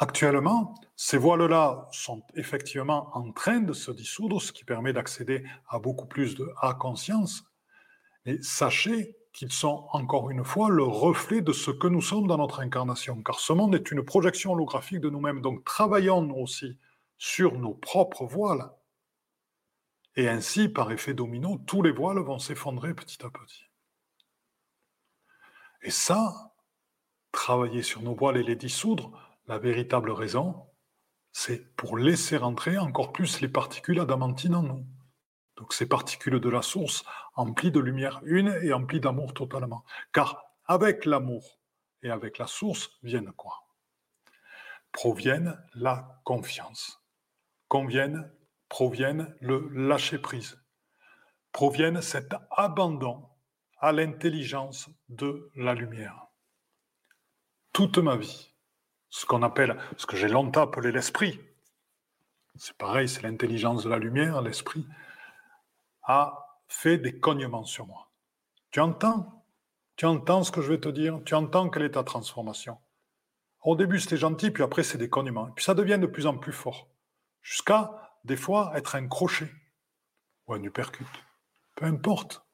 Actuellement, 0.01 0.77
ces 0.95 1.19
voiles-là 1.19 1.89
sont 1.91 2.23
effectivement 2.35 3.11
en 3.17 3.33
train 3.33 3.59
de 3.59 3.73
se 3.73 3.91
dissoudre, 3.91 4.41
ce 4.41 4.53
qui 4.53 4.65
permet 4.65 4.93
d'accéder 4.93 5.45
à 5.69 5.81
beaucoup 5.81 6.07
plus 6.07 6.37
de 6.37 6.49
conscience. 6.79 7.43
Mais 8.25 8.41
sachez 8.41 9.17
qu'ils 9.33 9.53
sont 9.53 9.89
encore 9.93 10.31
une 10.31 10.45
fois 10.45 10.71
le 10.71 10.85
reflet 10.85 11.41
de 11.41 11.53
ce 11.53 11.73
que 11.73 11.89
nous 11.89 12.01
sommes 12.01 12.29
dans 12.29 12.39
notre 12.39 12.61
incarnation, 12.61 13.21
car 13.25 13.41
ce 13.41 13.53
monde 13.53 13.75
est 13.75 13.91
une 13.91 14.05
projection 14.05 14.53
holographique 14.53 15.01
de 15.01 15.11
nous-mêmes. 15.11 15.41
Donc 15.41 15.65
travaillons 15.65 16.31
aussi 16.41 16.79
sur 17.17 17.59
nos 17.59 17.75
propres 17.75 18.25
voiles. 18.25 18.71
Et 20.15 20.29
ainsi, 20.29 20.69
par 20.69 20.93
effet 20.93 21.13
domino, 21.13 21.59
tous 21.67 21.83
les 21.83 21.91
voiles 21.91 22.19
vont 22.19 22.39
s'effondrer 22.39 22.95
petit 22.95 23.25
à 23.27 23.31
petit. 23.31 23.65
Et 25.83 25.91
ça, 25.91 26.55
travailler 27.33 27.83
sur 27.83 28.03
nos 28.03 28.15
voiles 28.15 28.37
et 28.37 28.45
les 28.45 28.57
dissoudre, 28.57 29.28
la 29.49 29.59
véritable 29.59 30.11
raison, 30.11 30.67
c'est 31.33 31.75
pour 31.75 31.99
laisser 31.99 32.37
rentrer 32.37 32.79
encore 32.79 33.13
plus 33.13 33.41
les 33.41 33.49
particules 33.49 34.01
adamantines 34.01 34.55
en 34.55 34.63
nous. 34.63 34.87
Donc 35.57 35.73
ces 35.73 35.89
particules 35.89 36.39
de 36.39 36.49
la 36.49 36.63
source 36.63 37.05
emplies 37.35 37.73
de 37.73 37.81
lumière 37.81 38.21
une 38.25 38.57
et 38.63 38.73
emplies 38.73 39.01
d'amour 39.01 39.35
totalement. 39.35 39.85
Car 40.13 40.55
avec 40.67 41.05
l'amour 41.05 41.59
et 42.03 42.11
avec 42.11 42.39
la 42.39 42.47
source 42.47 42.91
viennent 43.03 43.33
quoi? 43.33 43.67
Proviennent 44.93 45.61
la 45.75 46.21
confiance. 46.25 47.03
Conviennent, 47.69 48.31
proviennent 48.69 49.35
le 49.41 49.69
lâcher-prise. 49.73 50.63
Proviennent 51.53 52.03
cet 52.03 52.35
abandon 52.51 53.29
à 53.79 53.93
l'intelligence 53.93 54.91
de 55.09 55.51
la 55.55 55.75
lumière. 55.75 56.27
Toute 57.73 57.99
ma 57.99 58.17
vie, 58.17 58.48
ce 59.11 59.27
qu'on 59.27 59.43
appelle, 59.43 59.79
ce 59.97 60.07
que 60.07 60.17
j'ai 60.17 60.29
longtemps 60.29 60.63
appelé 60.63 60.93
l'esprit, 60.93 61.41
c'est 62.57 62.77
pareil, 62.77 63.09
c'est 63.09 63.23
l'intelligence 63.23 63.85
de 63.85 63.89
la 63.89 63.99
lumière, 63.99 64.43
l'esprit, 64.43 64.87
a 66.03 66.59
fait 66.67 66.99
des 66.99 67.19
cognements 67.19 67.65
sur 67.65 67.87
moi. 67.87 68.11
Tu 68.71 68.81
entends? 68.81 69.45
Tu 69.97 70.07
entends 70.07 70.43
ce 70.43 70.53
que 70.53 70.61
je 70.61 70.73
vais 70.73 70.81
te 70.81 70.89
dire? 70.89 71.21
Tu 71.25 71.35
entends 71.35 71.71
quelle 71.71 71.85
est 71.85 71.93
ta 71.93 72.05
transformation? 72.05 72.79
Au 73.63 73.77
début, 73.77 73.99
c'était 73.99 74.17
gentil, 74.17 74.51
puis 74.51 74.63
après, 74.63 74.83
c'est 74.83 74.99
des 74.99 75.09
cognements. 75.09 75.51
Puis 75.53 75.65
ça 75.65 75.75
devient 75.75 75.99
de 75.99 76.07
plus 76.07 76.27
en 76.27 76.37
plus 76.37 76.53
fort, 76.53 76.89
jusqu'à, 77.43 78.13
des 78.25 78.37
fois, 78.37 78.73
être 78.77 78.95
un 78.95 79.09
crochet 79.09 79.51
ou 80.47 80.55
un 80.55 80.63
uppercut. 80.63 81.07
Peu 81.75 81.87
importe. 81.87 82.45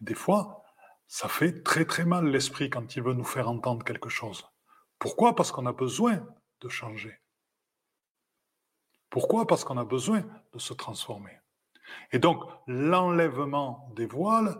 Des 0.00 0.14
fois, 0.14 0.62
ça 1.06 1.28
fait 1.28 1.62
très 1.62 1.84
très 1.84 2.04
mal 2.04 2.26
l'esprit 2.26 2.70
quand 2.70 2.96
il 2.96 3.02
veut 3.02 3.14
nous 3.14 3.24
faire 3.24 3.48
entendre 3.48 3.84
quelque 3.84 4.08
chose. 4.08 4.46
Pourquoi? 4.98 5.34
Parce 5.34 5.52
qu'on 5.52 5.66
a 5.66 5.72
besoin 5.72 6.26
de 6.60 6.68
changer. 6.68 7.18
Pourquoi? 9.10 9.46
Parce 9.46 9.64
qu'on 9.64 9.78
a 9.78 9.84
besoin 9.84 10.24
de 10.52 10.58
se 10.58 10.74
transformer. 10.74 11.38
Et 12.12 12.18
donc, 12.18 12.42
l'enlèvement 12.66 13.90
des 13.96 14.06
voiles 14.06 14.58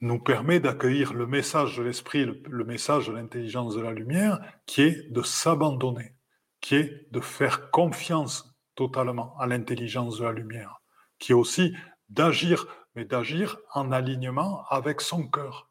nous 0.00 0.18
permet 0.18 0.60
d'accueillir 0.60 1.14
le 1.14 1.26
message 1.26 1.76
de 1.78 1.82
l'esprit, 1.82 2.26
le, 2.26 2.64
message 2.64 3.08
de 3.08 3.12
l'intelligence 3.12 3.74
de 3.74 3.80
la 3.80 3.92
lumière, 3.92 4.40
qui 4.66 4.82
est 4.82 5.10
de 5.10 5.22
s'abandonner, 5.22 6.14
qui 6.60 6.76
est 6.76 7.10
de 7.10 7.20
faire 7.20 7.70
confiance 7.70 8.54
totalement 8.74 9.36
à 9.38 9.46
l'intelligence 9.46 10.18
de 10.18 10.24
la 10.24 10.32
lumière, 10.32 10.82
qui 11.18 11.32
est 11.32 11.34
aussi 11.34 11.74
d'agir, 12.10 12.66
mais 12.94 13.04
d'agir 13.04 13.56
en 13.72 13.92
alignement 13.92 14.64
avec 14.68 15.00
son 15.00 15.26
cœur, 15.26 15.70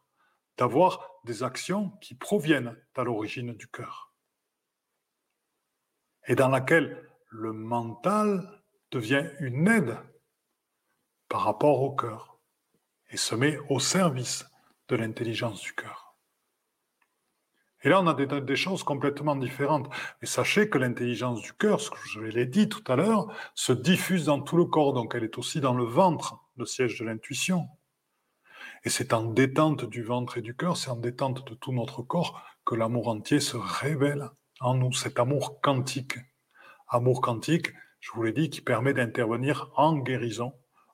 d'avoir 0.57 1.09
des 1.25 1.43
actions 1.43 1.91
qui 2.01 2.15
proviennent 2.15 2.75
à 2.95 3.03
l'origine 3.03 3.53
du 3.53 3.67
cœur, 3.67 4.13
et 6.27 6.35
dans 6.35 6.49
laquelle 6.49 7.09
le 7.29 7.53
mental 7.53 8.61
devient 8.91 9.29
une 9.39 9.67
aide 9.67 9.97
par 11.27 11.41
rapport 11.41 11.81
au 11.81 11.95
cœur 11.95 12.39
et 13.09 13.17
se 13.17 13.35
met 13.35 13.57
au 13.69 13.79
service 13.79 14.45
de 14.89 14.95
l'intelligence 14.95 15.61
du 15.61 15.73
cœur. 15.73 16.03
Et 17.83 17.89
là, 17.89 17.99
on 17.99 18.07
a 18.07 18.13
des, 18.13 18.55
choses 18.55 18.83
complètement 18.83 19.35
différentes. 19.35 19.89
Mais 20.21 20.27
sachez 20.27 20.69
que 20.69 20.77
l'intelligence 20.77 21.41
du 21.41 21.51
cœur, 21.53 21.81
ce 21.81 21.89
que 21.89 21.97
je 22.05 22.21
l'ai 22.21 22.45
dit 22.45 22.69
tout 22.69 22.83
à 22.91 22.95
l'heure, 22.95 23.27
se 23.55 23.73
diffuse 23.73 24.25
dans 24.25 24.39
tout 24.39 24.55
le 24.55 24.65
corps, 24.65 24.93
donc 24.93 25.15
elle 25.15 25.23
est 25.25 25.37
aussi 25.37 25.59
dans 25.59 25.73
le 25.73 25.83
ventre, 25.83 26.37
le 26.55 26.65
siège 26.65 26.97
de 26.99 27.05
l'intuition. 27.05 27.67
Et 28.85 28.89
c'est 28.89 29.13
en 29.13 29.23
détente 29.23 29.85
du 29.85 30.03
ventre 30.03 30.37
et 30.37 30.41
du 30.41 30.55
cœur, 30.55 30.75
c'est 30.75 30.89
en 30.89 30.97
détente 30.97 31.47
de 31.47 31.55
tout 31.55 31.71
notre 31.71 32.01
corps 32.01 32.41
que 32.65 32.75
l'amour 32.75 33.07
entier 33.07 33.39
se 33.39 33.55
révèle 33.55 34.29
en 34.59 34.73
nous, 34.73 34.93
cet 34.93 35.19
amour 35.19 35.61
quantique. 35.61 36.17
Amour 36.89 37.21
quantique, 37.21 37.71
je 37.99 38.11
vous 38.11 38.23
l'ai 38.23 38.33
dit, 38.33 38.49
qui 38.49 38.61
permet 38.61 38.93
d'intervenir 38.93 39.71
en 39.75 39.97
guérison 39.97 40.53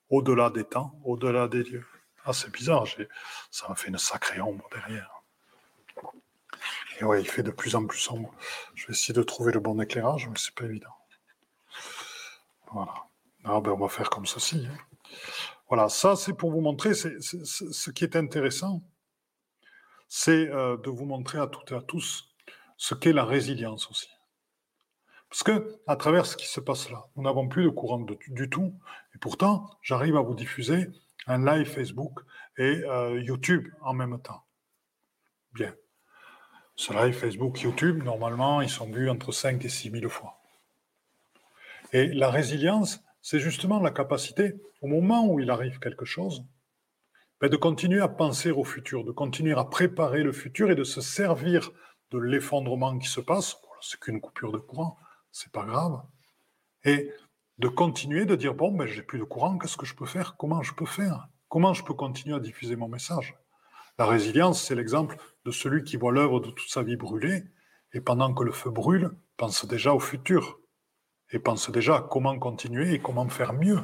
au-delà 0.09 0.49
des 0.49 0.63
temps, 0.63 0.99
au-delà 1.03 1.47
des 1.47 1.63
lieux. 1.63 1.85
Ah, 2.25 2.33
c'est 2.33 2.51
bizarre, 2.51 2.85
ça 3.49 3.67
m'a 3.67 3.75
fait 3.75 3.89
une 3.89 3.97
sacrée 3.97 4.41
ombre 4.41 4.67
derrière. 4.71 5.23
Et 6.99 7.03
ouais, 7.03 7.21
il 7.21 7.27
fait 7.27 7.43
de 7.43 7.51
plus 7.51 7.75
en 7.75 7.85
plus 7.85 7.99
sombre. 7.99 8.33
Je 8.75 8.85
vais 8.85 8.93
essayer 8.93 9.13
de 9.13 9.23
trouver 9.23 9.53
le 9.53 9.59
bon 9.59 9.79
éclairage, 9.81 10.27
mais 10.27 10.37
c'est 10.37 10.53
pas 10.53 10.65
évident. 10.65 10.93
Voilà. 12.71 12.93
Ah 13.45 13.61
ben 13.61 13.71
on 13.71 13.77
va 13.77 13.87
faire 13.87 14.09
comme 14.09 14.25
ceci. 14.25 14.67
Hein. 14.69 14.77
Voilà, 15.69 15.87
ça 15.87 16.15
c'est 16.15 16.33
pour 16.33 16.51
vous 16.51 16.61
montrer, 16.61 16.93
ce 16.93 17.89
qui 17.91 18.03
est 18.03 18.15
intéressant, 18.15 18.81
c'est 20.07 20.49
euh, 20.49 20.77
de 20.77 20.89
vous 20.89 21.05
montrer 21.05 21.37
à 21.37 21.47
toutes 21.47 21.71
et 21.71 21.75
à 21.75 21.81
tous 21.81 22.27
ce 22.75 22.95
qu'est 22.95 23.13
la 23.13 23.23
résilience 23.23 23.89
aussi. 23.91 24.09
Parce 25.29 25.43
que, 25.43 25.79
à 25.85 25.95
travers 25.95 26.25
ce 26.25 26.35
qui 26.35 26.47
se 26.47 26.59
passe 26.59 26.89
là, 26.89 27.05
nous 27.15 27.21
n'avons 27.21 27.47
plus 27.47 27.63
de 27.65 27.69
courant 27.69 28.03
du 28.29 28.49
tout, 28.49 28.73
et 29.13 29.19
pourtant, 29.19 29.69
j'arrive 29.83 30.17
à 30.17 30.21
vous 30.21 30.33
diffuser 30.33 30.87
un 31.27 31.45
live 31.45 31.67
Facebook 31.67 32.19
et 32.57 32.81
euh, 32.85 33.21
YouTube 33.21 33.67
en 33.81 33.93
même 33.93 34.19
temps. 34.21 34.43
Bien. 35.53 35.75
Ce 36.75 36.93
live 36.93 37.13
Facebook, 37.13 37.61
YouTube, 37.61 38.03
normalement, 38.03 38.61
ils 38.61 38.69
sont 38.69 38.89
vus 38.89 39.09
entre 39.09 39.31
5 39.31 39.63
et 39.63 39.69
6 39.69 39.91
000 39.91 40.09
fois. 40.09 40.39
Et 41.91 42.07
la 42.07 42.31
résilience, 42.31 43.03
c'est 43.21 43.39
justement 43.39 43.79
la 43.79 43.91
capacité, 43.91 44.55
au 44.81 44.87
moment 44.87 45.27
où 45.27 45.39
il 45.39 45.49
arrive 45.49 45.79
quelque 45.79 46.05
chose, 46.05 46.45
ben, 47.41 47.49
de 47.49 47.57
continuer 47.57 48.01
à 48.01 48.07
penser 48.07 48.51
au 48.51 48.63
futur, 48.63 49.03
de 49.03 49.11
continuer 49.11 49.53
à 49.53 49.63
préparer 49.63 50.23
le 50.23 50.31
futur 50.31 50.71
et 50.71 50.75
de 50.75 50.83
se 50.83 51.01
servir 51.01 51.71
de 52.11 52.17
l'effondrement 52.17 52.97
qui 52.97 53.07
se 53.07 53.21
passe. 53.21 53.57
c'est 53.81 53.99
qu'une 53.99 54.19
coupure 54.19 54.51
de 54.51 54.57
courant, 54.57 54.97
c'est 55.31 55.51
pas 55.51 55.65
grave. 55.65 56.01
Et 56.83 57.11
de 57.59 57.67
continuer 57.67 58.25
de 58.25 58.35
dire 58.35 58.55
bon, 58.55 58.71
ben, 58.71 58.87
j'ai 58.87 59.03
plus 59.03 59.19
de 59.19 59.23
courant, 59.23 59.57
qu'est-ce 59.57 59.77
que 59.77 59.85
je 59.85 59.95
peux 59.95 60.05
faire? 60.05 60.35
Comment 60.37 60.61
je 60.63 60.73
peux 60.73 60.85
faire? 60.85 61.29
Comment 61.47 61.73
je 61.73 61.83
peux 61.83 61.93
continuer 61.93 62.35
à 62.35 62.39
diffuser 62.39 62.75
mon 62.75 62.87
message? 62.87 63.35
La 63.97 64.05
résilience, 64.05 64.61
c'est 64.61 64.75
l'exemple 64.75 65.17
de 65.45 65.51
celui 65.51 65.83
qui 65.83 65.97
voit 65.97 66.11
l'œuvre 66.11 66.39
de 66.39 66.51
toute 66.51 66.69
sa 66.69 66.83
vie 66.83 66.95
brûler 66.95 67.43
et 67.93 68.01
pendant 68.01 68.33
que 68.33 68.43
le 68.43 68.51
feu 68.51 68.69
brûle, 68.69 69.11
pense 69.35 69.65
déjà 69.65 69.93
au 69.93 69.99
futur 69.99 70.59
et 71.31 71.39
pense 71.39 71.69
déjà 71.69 71.97
à 71.97 72.01
comment 72.01 72.37
continuer 72.39 72.93
et 72.93 72.99
comment 72.99 73.27
faire 73.29 73.53
mieux. 73.53 73.81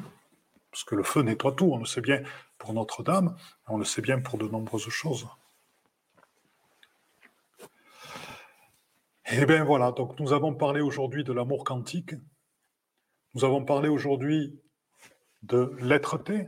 Parce 0.71 0.84
que 0.84 0.95
le 0.95 1.03
feu 1.03 1.21
nettoie 1.21 1.53
tout, 1.53 1.71
on 1.71 1.77
le 1.77 1.86
sait 1.86 2.01
bien 2.01 2.21
pour 2.58 2.73
Notre-Dame, 2.73 3.36
on 3.67 3.77
le 3.77 3.86
sait 3.86 4.01
bien 4.01 4.19
pour 4.19 4.38
de 4.38 4.47
nombreuses 4.47 4.89
choses. 4.89 5.27
Et 9.27 9.39
eh 9.41 9.45
bien 9.45 9.63
voilà, 9.63 9.91
donc 9.91 10.19
nous 10.19 10.34
avons 10.34 10.53
parlé 10.53 10.81
aujourd'hui 10.81 11.23
de 11.23 11.34
l'amour 11.34 11.63
quantique, 11.63 12.13
nous 13.34 13.43
avons 13.43 13.65
parlé 13.65 13.89
aujourd'hui 13.89 14.62
de 15.41 15.75
l'être-té, 15.79 16.47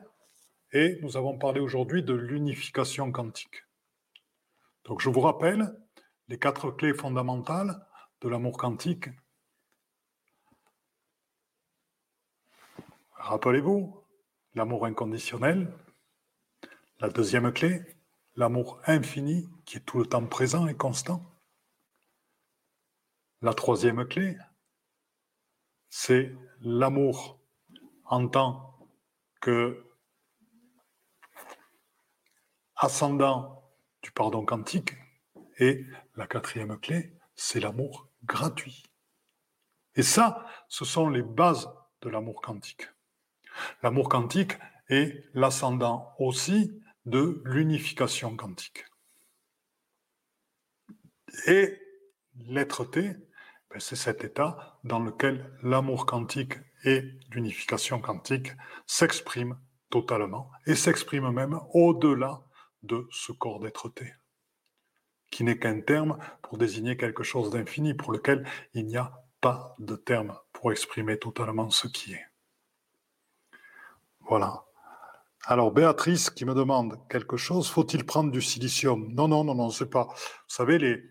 et 0.74 1.00
nous 1.02 1.18
avons 1.18 1.38
parlé 1.38 1.60
aujourd'hui 1.60 2.04
de 2.04 2.14
l'unification 2.14 3.12
quantique. 3.12 3.64
Donc 4.86 5.02
je 5.02 5.10
vous 5.10 5.22
rappelle 5.22 5.74
les 6.28 6.38
quatre 6.38 6.72
clés 6.72 6.94
fondamentales 6.94 7.86
de 8.22 8.30
l'amour 8.30 8.58
quantique. 8.58 9.10
Rappelez-vous, 13.18 14.04
l'amour 14.54 14.86
inconditionnel. 14.86 15.74
La 17.00 17.10
deuxième 17.10 17.52
clé, 17.52 17.82
l'amour 18.36 18.80
infini 18.86 19.50
qui 19.66 19.78
est 19.78 19.82
tout 19.82 20.00
le 20.00 20.06
temps 20.06 20.26
présent 20.26 20.68
et 20.68 20.76
constant. 20.76 21.22
La 23.42 23.54
troisième 23.54 24.08
clé, 24.08 24.38
c'est 25.90 26.36
l'amour 26.62 27.40
en 28.06 28.28
tant 28.28 28.80
que 29.42 29.84
ascendant 32.76 33.64
du 34.04 34.12
pardon 34.12 34.46
quantique. 34.46 34.94
Et 35.60 35.86
la 36.16 36.28
quatrième 36.28 36.80
clé, 36.80 37.14
c'est 37.36 37.60
l'amour 37.60 38.10
gratuit. 38.24 38.84
Et 39.96 40.04
ça, 40.04 40.46
ce 40.68 40.86
sont 40.86 41.10
les 41.10 41.24
bases 41.24 41.68
de 42.02 42.10
l'amour 42.10 42.42
quantique. 42.42 42.88
L'amour 43.84 44.10
quantique 44.10 44.54
est 44.90 45.24
l'ascendant 45.34 46.14
aussi 46.20 46.82
de 47.06 47.42
l'unification 47.46 48.36
quantique. 48.36 48.86
Et 51.46 51.80
l'être-té, 52.36 53.16
ben, 53.70 53.80
c'est 53.80 53.96
cet 53.96 54.24
état 54.24 54.80
dans 54.84 55.00
lequel 55.00 55.52
l'amour 55.62 56.06
quantique 56.06 56.54
et 56.84 57.04
l'unification 57.32 58.00
quantique 58.00 58.52
s'expriment 58.86 59.58
totalement 59.90 60.52
et 60.66 60.76
s'expriment 60.76 61.32
même 61.32 61.60
au-delà 61.74 62.42
de 62.84 63.08
ce 63.12 63.32
corps 63.32 63.60
d'être-té, 63.60 64.14
qui 65.32 65.44
n'est 65.44 65.60
qu'un 65.60 65.82
terme 65.82 66.18
pour 66.42 66.58
désigner 66.58 66.98
quelque 66.98 67.24
chose 67.24 67.50
d'infini 67.50 67.94
pour 67.94 68.12
lequel 68.12 68.48
il 68.74 68.86
n'y 68.86 68.98
a 68.98 69.24
pas 69.42 69.76
de 69.80 69.96
terme 69.96 70.38
pour 70.54 70.72
exprimer 70.72 71.18
totalement 71.18 71.70
ce 71.70 71.88
qui 71.88 72.14
est. 72.14 72.26
Voilà. 74.30 74.64
Alors 75.46 75.72
Béatrice 75.72 76.30
qui 76.30 76.44
me 76.44 76.54
demande 76.54 77.00
quelque 77.10 77.38
chose, 77.38 77.70
faut-il 77.70 78.06
prendre 78.06 78.32
du 78.32 78.42
silicium? 78.42 79.14
Non, 79.14 79.28
non, 79.28 79.44
non, 79.44 79.56
non, 79.56 79.70
c'est 79.70 79.90
pas. 79.90 80.06
Vous 80.06 80.14
savez, 80.56 80.78
les, 80.78 81.02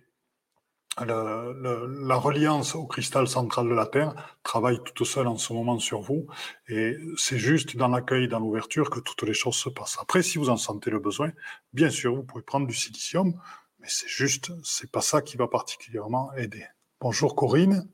la 0.98 2.16
reliance 2.16 2.74
au 2.74 2.86
cristal 2.86 3.28
central 3.28 3.68
de 3.68 3.74
la 3.74 3.86
Terre 3.86 4.14
travaille 4.42 4.82
toute 4.82 5.06
seule 5.06 5.26
en 5.26 5.36
ce 5.36 5.52
moment 5.52 5.78
sur 5.78 6.00
vous. 6.00 6.26
Et 6.68 6.96
c'est 7.16 7.38
juste 7.38 7.76
dans 7.76 7.88
l'accueil, 7.88 8.28
dans 8.28 8.40
l'ouverture 8.40 8.90
que 8.90 9.00
toutes 9.00 9.22
les 9.22 9.34
choses 9.34 9.56
se 9.56 9.68
passent. 9.68 9.98
Après, 10.00 10.22
si 10.22 10.38
vous 10.38 10.48
en 10.48 10.56
sentez 10.56 10.90
le 10.90 10.98
besoin, 10.98 11.32
bien 11.72 11.90
sûr, 11.90 12.14
vous 12.14 12.22
pouvez 12.22 12.42
prendre 12.42 12.66
du 12.66 12.74
silicium, 12.74 13.32
mais 13.78 13.88
c'est 13.88 14.08
juste, 14.08 14.52
c'est 14.64 14.90
pas 14.90 15.02
ça 15.02 15.22
qui 15.22 15.36
va 15.36 15.48
particulièrement 15.48 16.32
aider. 16.34 16.66
Bonjour 17.00 17.34
Corinne. 17.36 17.88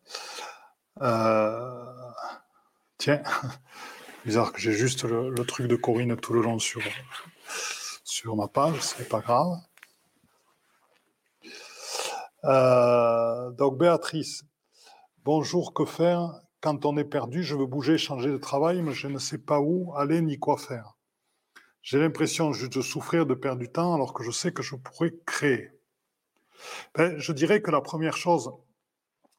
Euh, 1.01 1.85
tiens, 2.99 3.23
bizarre 4.25 4.53
que 4.53 4.61
j'ai 4.61 4.73
juste 4.73 5.05
le, 5.05 5.35
truc 5.45 5.67
de 5.67 5.77
Corinne 5.77 6.17
tout 6.17 6.33
le 6.33 6.43
long 6.43 6.59
sur, 6.59 6.83
sur 8.05 8.37
ma 8.37 8.49
page, 8.49 8.81
c'est 8.81 9.09
pas 9.09 9.21
grave. 9.21 9.59
Euh, 12.45 13.51
donc 13.53 13.79
Béatrice, 13.79 14.45
bonjour, 15.25 15.75
que 15.75 15.85
faire 15.85 16.41
quand 16.61 16.85
on 16.85 16.97
est 16.97 17.05
perdu? 17.05 17.43
Je 17.43 17.55
veux 17.55 17.67
bouger, 17.67 17.99
changer 17.99 18.31
de 18.31 18.39
travail, 18.39 18.83
mais 18.83 18.93
je 18.93 19.09
ne 19.09 19.19
sais 19.19 19.39
pas 19.39 19.61
où 19.61 19.95
aller 19.97 20.21
ni 20.21 20.39
quoi 20.39 20.57
faire. 20.57 20.97
J'ai 21.83 21.99
l'impression 21.99 22.53
juste 22.53 22.75
de 22.75 22.83
souffrir, 22.83 23.27
de 23.27 23.35
perdre 23.35 23.61
du 23.61 23.69
temps, 23.69 23.95
alors 23.95 24.15
que 24.15 24.23
je 24.23 24.31
sais 24.31 24.53
que 24.53 24.63
je 24.63 24.77
pourrais 24.77 25.13
créer. 25.27 25.71
Ben, 26.95 27.19
je 27.19 27.33
dirais 27.33 27.61
que 27.61 27.73
la 27.73 27.81
première 27.81 28.17
chose 28.17 28.53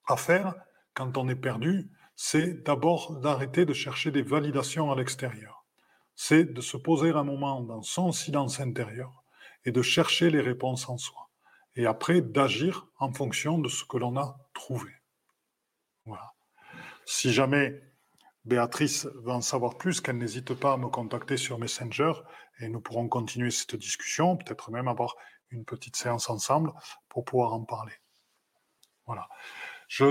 à 0.06 0.18
faire 0.18 0.54
quand 0.94 1.18
on 1.18 1.30
est 1.30 1.36
perdu, 1.36 1.90
c'est 2.16 2.64
d'abord 2.64 3.20
d'arrêter 3.20 3.66
de 3.66 3.74
chercher 3.74 4.12
des 4.12 4.22
validations 4.22 4.92
à 4.92 4.96
l'extérieur. 4.96 5.66
C'est 6.16 6.46
de 6.46 6.62
se 6.62 6.78
poser 6.78 7.12
un 7.12 7.24
moment 7.24 7.62
dans 7.62 7.82
son 7.82 8.12
silence 8.12 8.60
intérieur 8.60 9.24
et 9.66 9.72
de 9.72 9.82
chercher 9.82 10.30
les 10.30 10.42
réponses 10.42 10.88
en 10.90 10.98
soi 10.98 11.30
et 11.76 11.86
après 11.86 12.22
d'agir 12.22 12.88
en 13.00 13.12
fonction 13.12 13.58
de 13.58 13.68
ce 13.68 13.84
que 13.84 13.98
l'on 13.98 14.16
a 14.18 14.38
trouvé. 14.54 14.92
Voilà. 16.06 16.34
Si 17.06 17.34
jamais 17.34 17.82
Béatrice 18.46 19.08
va 19.16 19.34
en 19.34 19.42
savoir 19.42 19.78
plus, 19.78 20.02
qu'elle 20.02 20.18
n'hésite 20.18 20.54
pas 20.54 20.74
à 20.74 20.78
me 20.78 20.88
contacter 20.88 21.38
sur 21.38 21.58
Messenger 21.58 22.14
et 22.60 22.70
nous 22.70 22.82
pourrons 22.82 23.08
continuer 23.08 23.52
cette 23.52 23.76
discussion, 23.76 24.38
peut-être 24.38 24.70
même 24.70 24.88
avoir 24.88 25.16
une 25.50 25.66
petite 25.66 25.96
séance 25.96 26.30
ensemble 26.30 26.74
pour 27.10 27.26
pouvoir 27.26 27.54
en 27.54 27.64
parler. 27.64 27.94
Voilà. 29.06 29.28
Je 29.96 30.06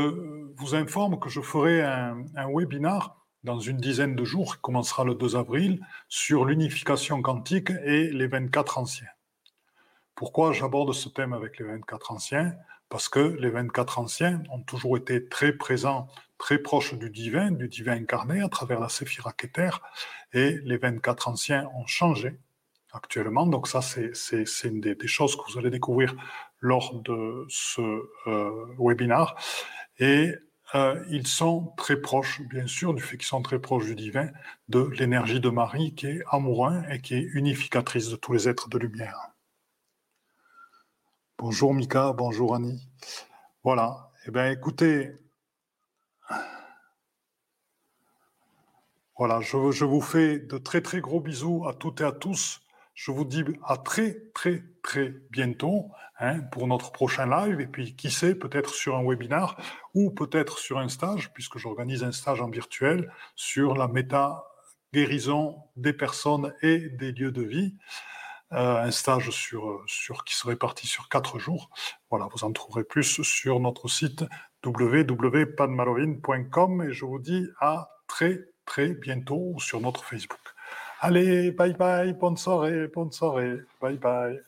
vous 0.55 0.77
informe 0.77 1.19
que 1.19 1.29
je 1.29 1.41
ferai 1.41 1.83
un, 1.83 2.25
webinar 2.55 3.21
dans 3.43 3.59
une 3.59 3.79
dizaine 3.79 4.15
de 4.15 4.23
jours, 4.23 4.55
qui 4.55 4.61
commencera 4.63 5.03
le 5.03 5.17
2 5.17 5.35
avril, 5.35 5.85
sur 6.09 6.45
l'unification 6.45 7.21
quantique 7.21 7.71
et 7.71 8.09
les 8.13 8.29
24 8.29 8.79
anciens. 8.79 9.09
Pourquoi 10.15 10.53
j'aborde 10.53 10.93
ce 10.93 11.09
thème 11.09 11.33
avec 11.33 11.59
les 11.59 11.65
24 11.65 12.13
anciens? 12.13 12.55
Parce 12.91 13.09
que 13.09 13.19
les 13.19 13.51
24 13.51 13.99
anciens 13.99 14.45
ont 14.53 14.63
toujours 14.63 14.97
été 14.97 15.29
très 15.29 15.53
présents, 15.53 16.07
très 16.39 16.59
proches 16.59 16.95
du 16.95 17.11
divin, 17.11 17.51
du 17.51 17.67
divin 17.67 17.95
incarné 17.95 18.41
à 18.41 18.49
travers 18.49 18.79
la 18.79 18.89
séphira 18.89 19.33
Keter, 19.33 19.71
et 20.33 20.61
les 20.63 20.77
24 20.77 21.27
anciens 21.27 21.69
ont 21.75 21.89
changé 21.89 22.39
actuellement. 22.93 23.47
Donc 23.47 23.69
ça, 23.69 23.81
c'est 23.83 24.13
une 24.65 24.81
des, 24.81 24.97
choses 25.07 25.37
que 25.37 25.51
vous 25.51 25.59
allez 25.59 25.71
découvrir 25.71 26.15
lors 26.61 26.95
de 26.95 27.47
ce 27.49 27.81
euh, 28.27 28.67
webinar. 28.79 29.37
Et 29.99 30.33
euh, 30.75 31.05
ils 31.11 31.27
sont 31.27 31.73
très 31.77 31.97
proches, 32.01 32.41
bien 32.43 32.67
sûr, 32.67 32.95
du 32.95 33.03
fait 33.03 33.17
qu'ils 33.19 33.27
sont 33.27 33.43
très 33.43 33.59
proches 33.59 33.85
du 33.85 33.95
divin, 33.95 34.31
de 34.69 34.81
l'énergie 34.99 35.41
de 35.41 35.51
Marie 35.51 35.95
qui 35.95 36.07
est 36.07 36.23
amoureux 36.31 36.83
et 36.91 37.01
qui 37.01 37.15
est 37.15 37.29
unificatrice 37.35 38.09
de 38.09 38.17
tous 38.17 38.33
les 38.33 38.49
êtres 38.49 38.69
de 38.69 38.79
lumière. 38.79 39.33
Bonjour 41.39 41.75
Mika, 41.75 42.13
bonjour 42.13 42.55
Annie. 42.55 42.89
Voilà. 43.65 44.11
Eh 44.27 44.31
bien, 44.31 44.51
écoutez, 44.51 45.11
voilà, 49.19 49.41
je, 49.41 49.73
je, 49.73 49.85
vous 49.85 50.01
fais 50.01 50.39
de 50.39 50.57
très 50.59 50.81
très 50.81 51.01
gros 51.01 51.21
bisous 51.21 51.67
à 51.69 51.75
toutes 51.75 52.01
et 52.01 52.05
à 52.05 52.13
tous. 52.13 52.62
Je 52.95 53.11
vous 53.11 53.25
dis 53.25 53.45
à 53.65 53.77
très 53.77 54.17
très 54.35 54.63
très 54.83 55.15
bientôt 55.31 55.91
hein, 56.19 56.41
pour 56.41 56.67
notre 56.67 56.93
prochain 56.93 57.27
live 57.27 57.61
et 57.61 57.67
puis 57.67 57.97
qui 57.97 58.11
sait 58.11 58.35
peut-être 58.35 58.75
sur 58.75 58.97
un 58.97 59.05
webinar 59.05 59.57
ou 59.95 60.11
peut-être 60.11 60.59
sur 60.59 60.79
un 60.79 60.89
stage 60.89 61.33
puisque 61.33 61.59
j'organise 61.59 62.05
un 62.05 62.13
stage 62.13 62.43
en 62.43 62.51
virtuel 62.51 63.11
sur 63.35 63.75
la 63.75 63.89
méta 63.89 64.45
guérison 64.93 65.57
des 65.77 65.95
personnes 65.95 66.55
et 66.63 66.91
des 66.91 67.13
lieux 67.13 67.33
de 67.33 67.43
vie. 67.43 67.75
Euh, 68.53 68.83
un 68.83 68.91
stage 68.91 69.31
sur, 69.31 69.83
sur, 69.87 70.25
qui 70.25 70.35
serait 70.35 70.57
parti 70.57 70.87
sur 70.87 71.09
quatre 71.09 71.39
jours. 71.39 71.71
Voilà, 72.11 72.29
vous 72.35 72.45
en 72.45 72.53
trouverez 72.53 72.85
plus 72.85 73.23
sur 73.23 73.61
notre 73.61 73.89
site 73.89 74.27
www.padmalovine.com 74.65 76.83
et 76.83 76.93
je 76.93 77.07
vous 77.07 77.19
dis 77.19 77.49
à 77.61 77.89
très 78.07 78.41
très 78.67 78.95
bientôt 78.95 79.55
sur 79.59 79.81
notre 79.81 80.05
Facebook. 80.05 80.52
Allez, 81.05 81.51
bye 81.51 81.75
bye, 81.75 82.13
bonne 82.13 82.37
soirée, 82.37 82.87
bonne 82.87 83.11
soirée, 83.11 83.57
bye 83.81 83.97
bye. 83.97 84.41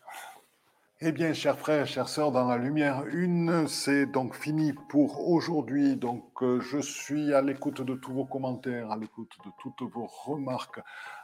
Eh 1.01 1.11
bien, 1.11 1.33
chers 1.33 1.59
frères, 1.59 1.85
chères 1.85 2.09
sœurs, 2.09 2.31
dans 2.31 2.47
la 2.47 2.59
lumière 2.59 3.03
une, 3.13 3.67
c'est 3.67 4.07
donc 4.07 4.37
fini 4.37 4.73
pour 4.89 5.29
aujourd'hui. 5.29 5.97
Donc, 5.97 6.23
euh, 6.43 6.61
je 6.61 6.79
suis 6.79 7.35
à 7.35 7.43
l'écoute 7.43 7.83
de 7.83 7.97
tous 7.97 8.13
vos 8.13 8.25
commentaires, 8.25 8.93
à 8.93 8.97
l'écoute 8.97 9.33
de 9.45 9.51
toutes 9.59 9.83
vos 9.93 10.07
remarques, 10.07 10.79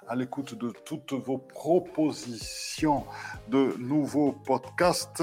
à 0.09 0.17
l'écoute 0.17 0.57
de 0.57 0.73
toutes 0.85 1.13
vos 1.13 1.39
propositions 1.39 3.05
de 3.47 3.77
nouveaux 3.79 4.33
podcasts. 4.33 5.23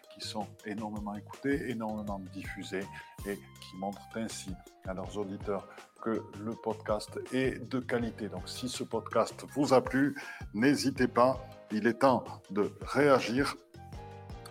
sont 0.23 0.47
énormément 0.65 1.15
écoutées, 1.15 1.69
énormément 1.69 2.19
diffusées 2.33 2.85
et 3.25 3.35
qui 3.35 3.77
montrent 3.77 4.01
ainsi 4.15 4.51
à 4.87 4.93
leurs 4.93 5.17
auditeurs 5.17 5.67
que 6.01 6.23
le 6.43 6.53
podcast 6.55 7.19
est 7.31 7.59
de 7.69 7.79
qualité. 7.79 8.27
Donc 8.27 8.47
si 8.47 8.67
ce 8.67 8.83
podcast 8.83 9.45
vous 9.53 9.73
a 9.73 9.81
plu, 9.81 10.15
n'hésitez 10.53 11.07
pas, 11.07 11.39
il 11.71 11.87
est 11.87 11.99
temps 11.99 12.23
de 12.49 12.71
réagir 12.81 13.55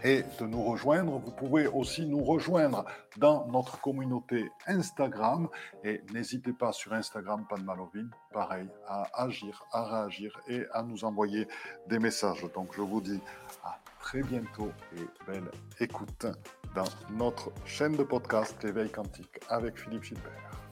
et 0.03 0.25
de 0.39 0.47
nous 0.47 0.63
rejoindre. 0.63 1.19
Vous 1.19 1.33
pouvez 1.33 1.67
aussi 1.67 2.07
nous 2.07 2.23
rejoindre 2.23 2.85
dans 3.17 3.47
notre 3.49 3.81
communauté 3.81 4.51
Instagram 4.67 5.49
et 5.85 6.03
n'hésitez 6.13 6.53
pas 6.53 6.73
sur 6.73 6.93
Instagram 6.93 7.45
Panmalovine, 7.49 8.11
pareil, 8.33 8.69
à 8.87 9.23
agir, 9.23 9.65
à 9.73 9.85
réagir 9.85 10.41
et 10.49 10.65
à 10.73 10.83
nous 10.83 11.05
envoyer 11.05 11.47
des 11.87 11.99
messages. 11.99 12.47
Donc 12.55 12.75
je 12.75 12.83
vous 12.83 13.01
dis 13.01 13.21
à 13.65 13.79
très 14.01 14.23
bientôt 14.23 14.73
et 14.97 15.07
belle 15.27 15.51
écoute 15.79 16.27
dans 16.75 16.85
notre 17.17 17.53
chaîne 17.65 17.97
de 17.97 18.03
podcast 18.03 18.57
L'éveil 18.65 18.91
quantique 18.91 19.41
avec 19.49 19.79
Philippe 19.79 20.05
Gilbert. 20.05 20.70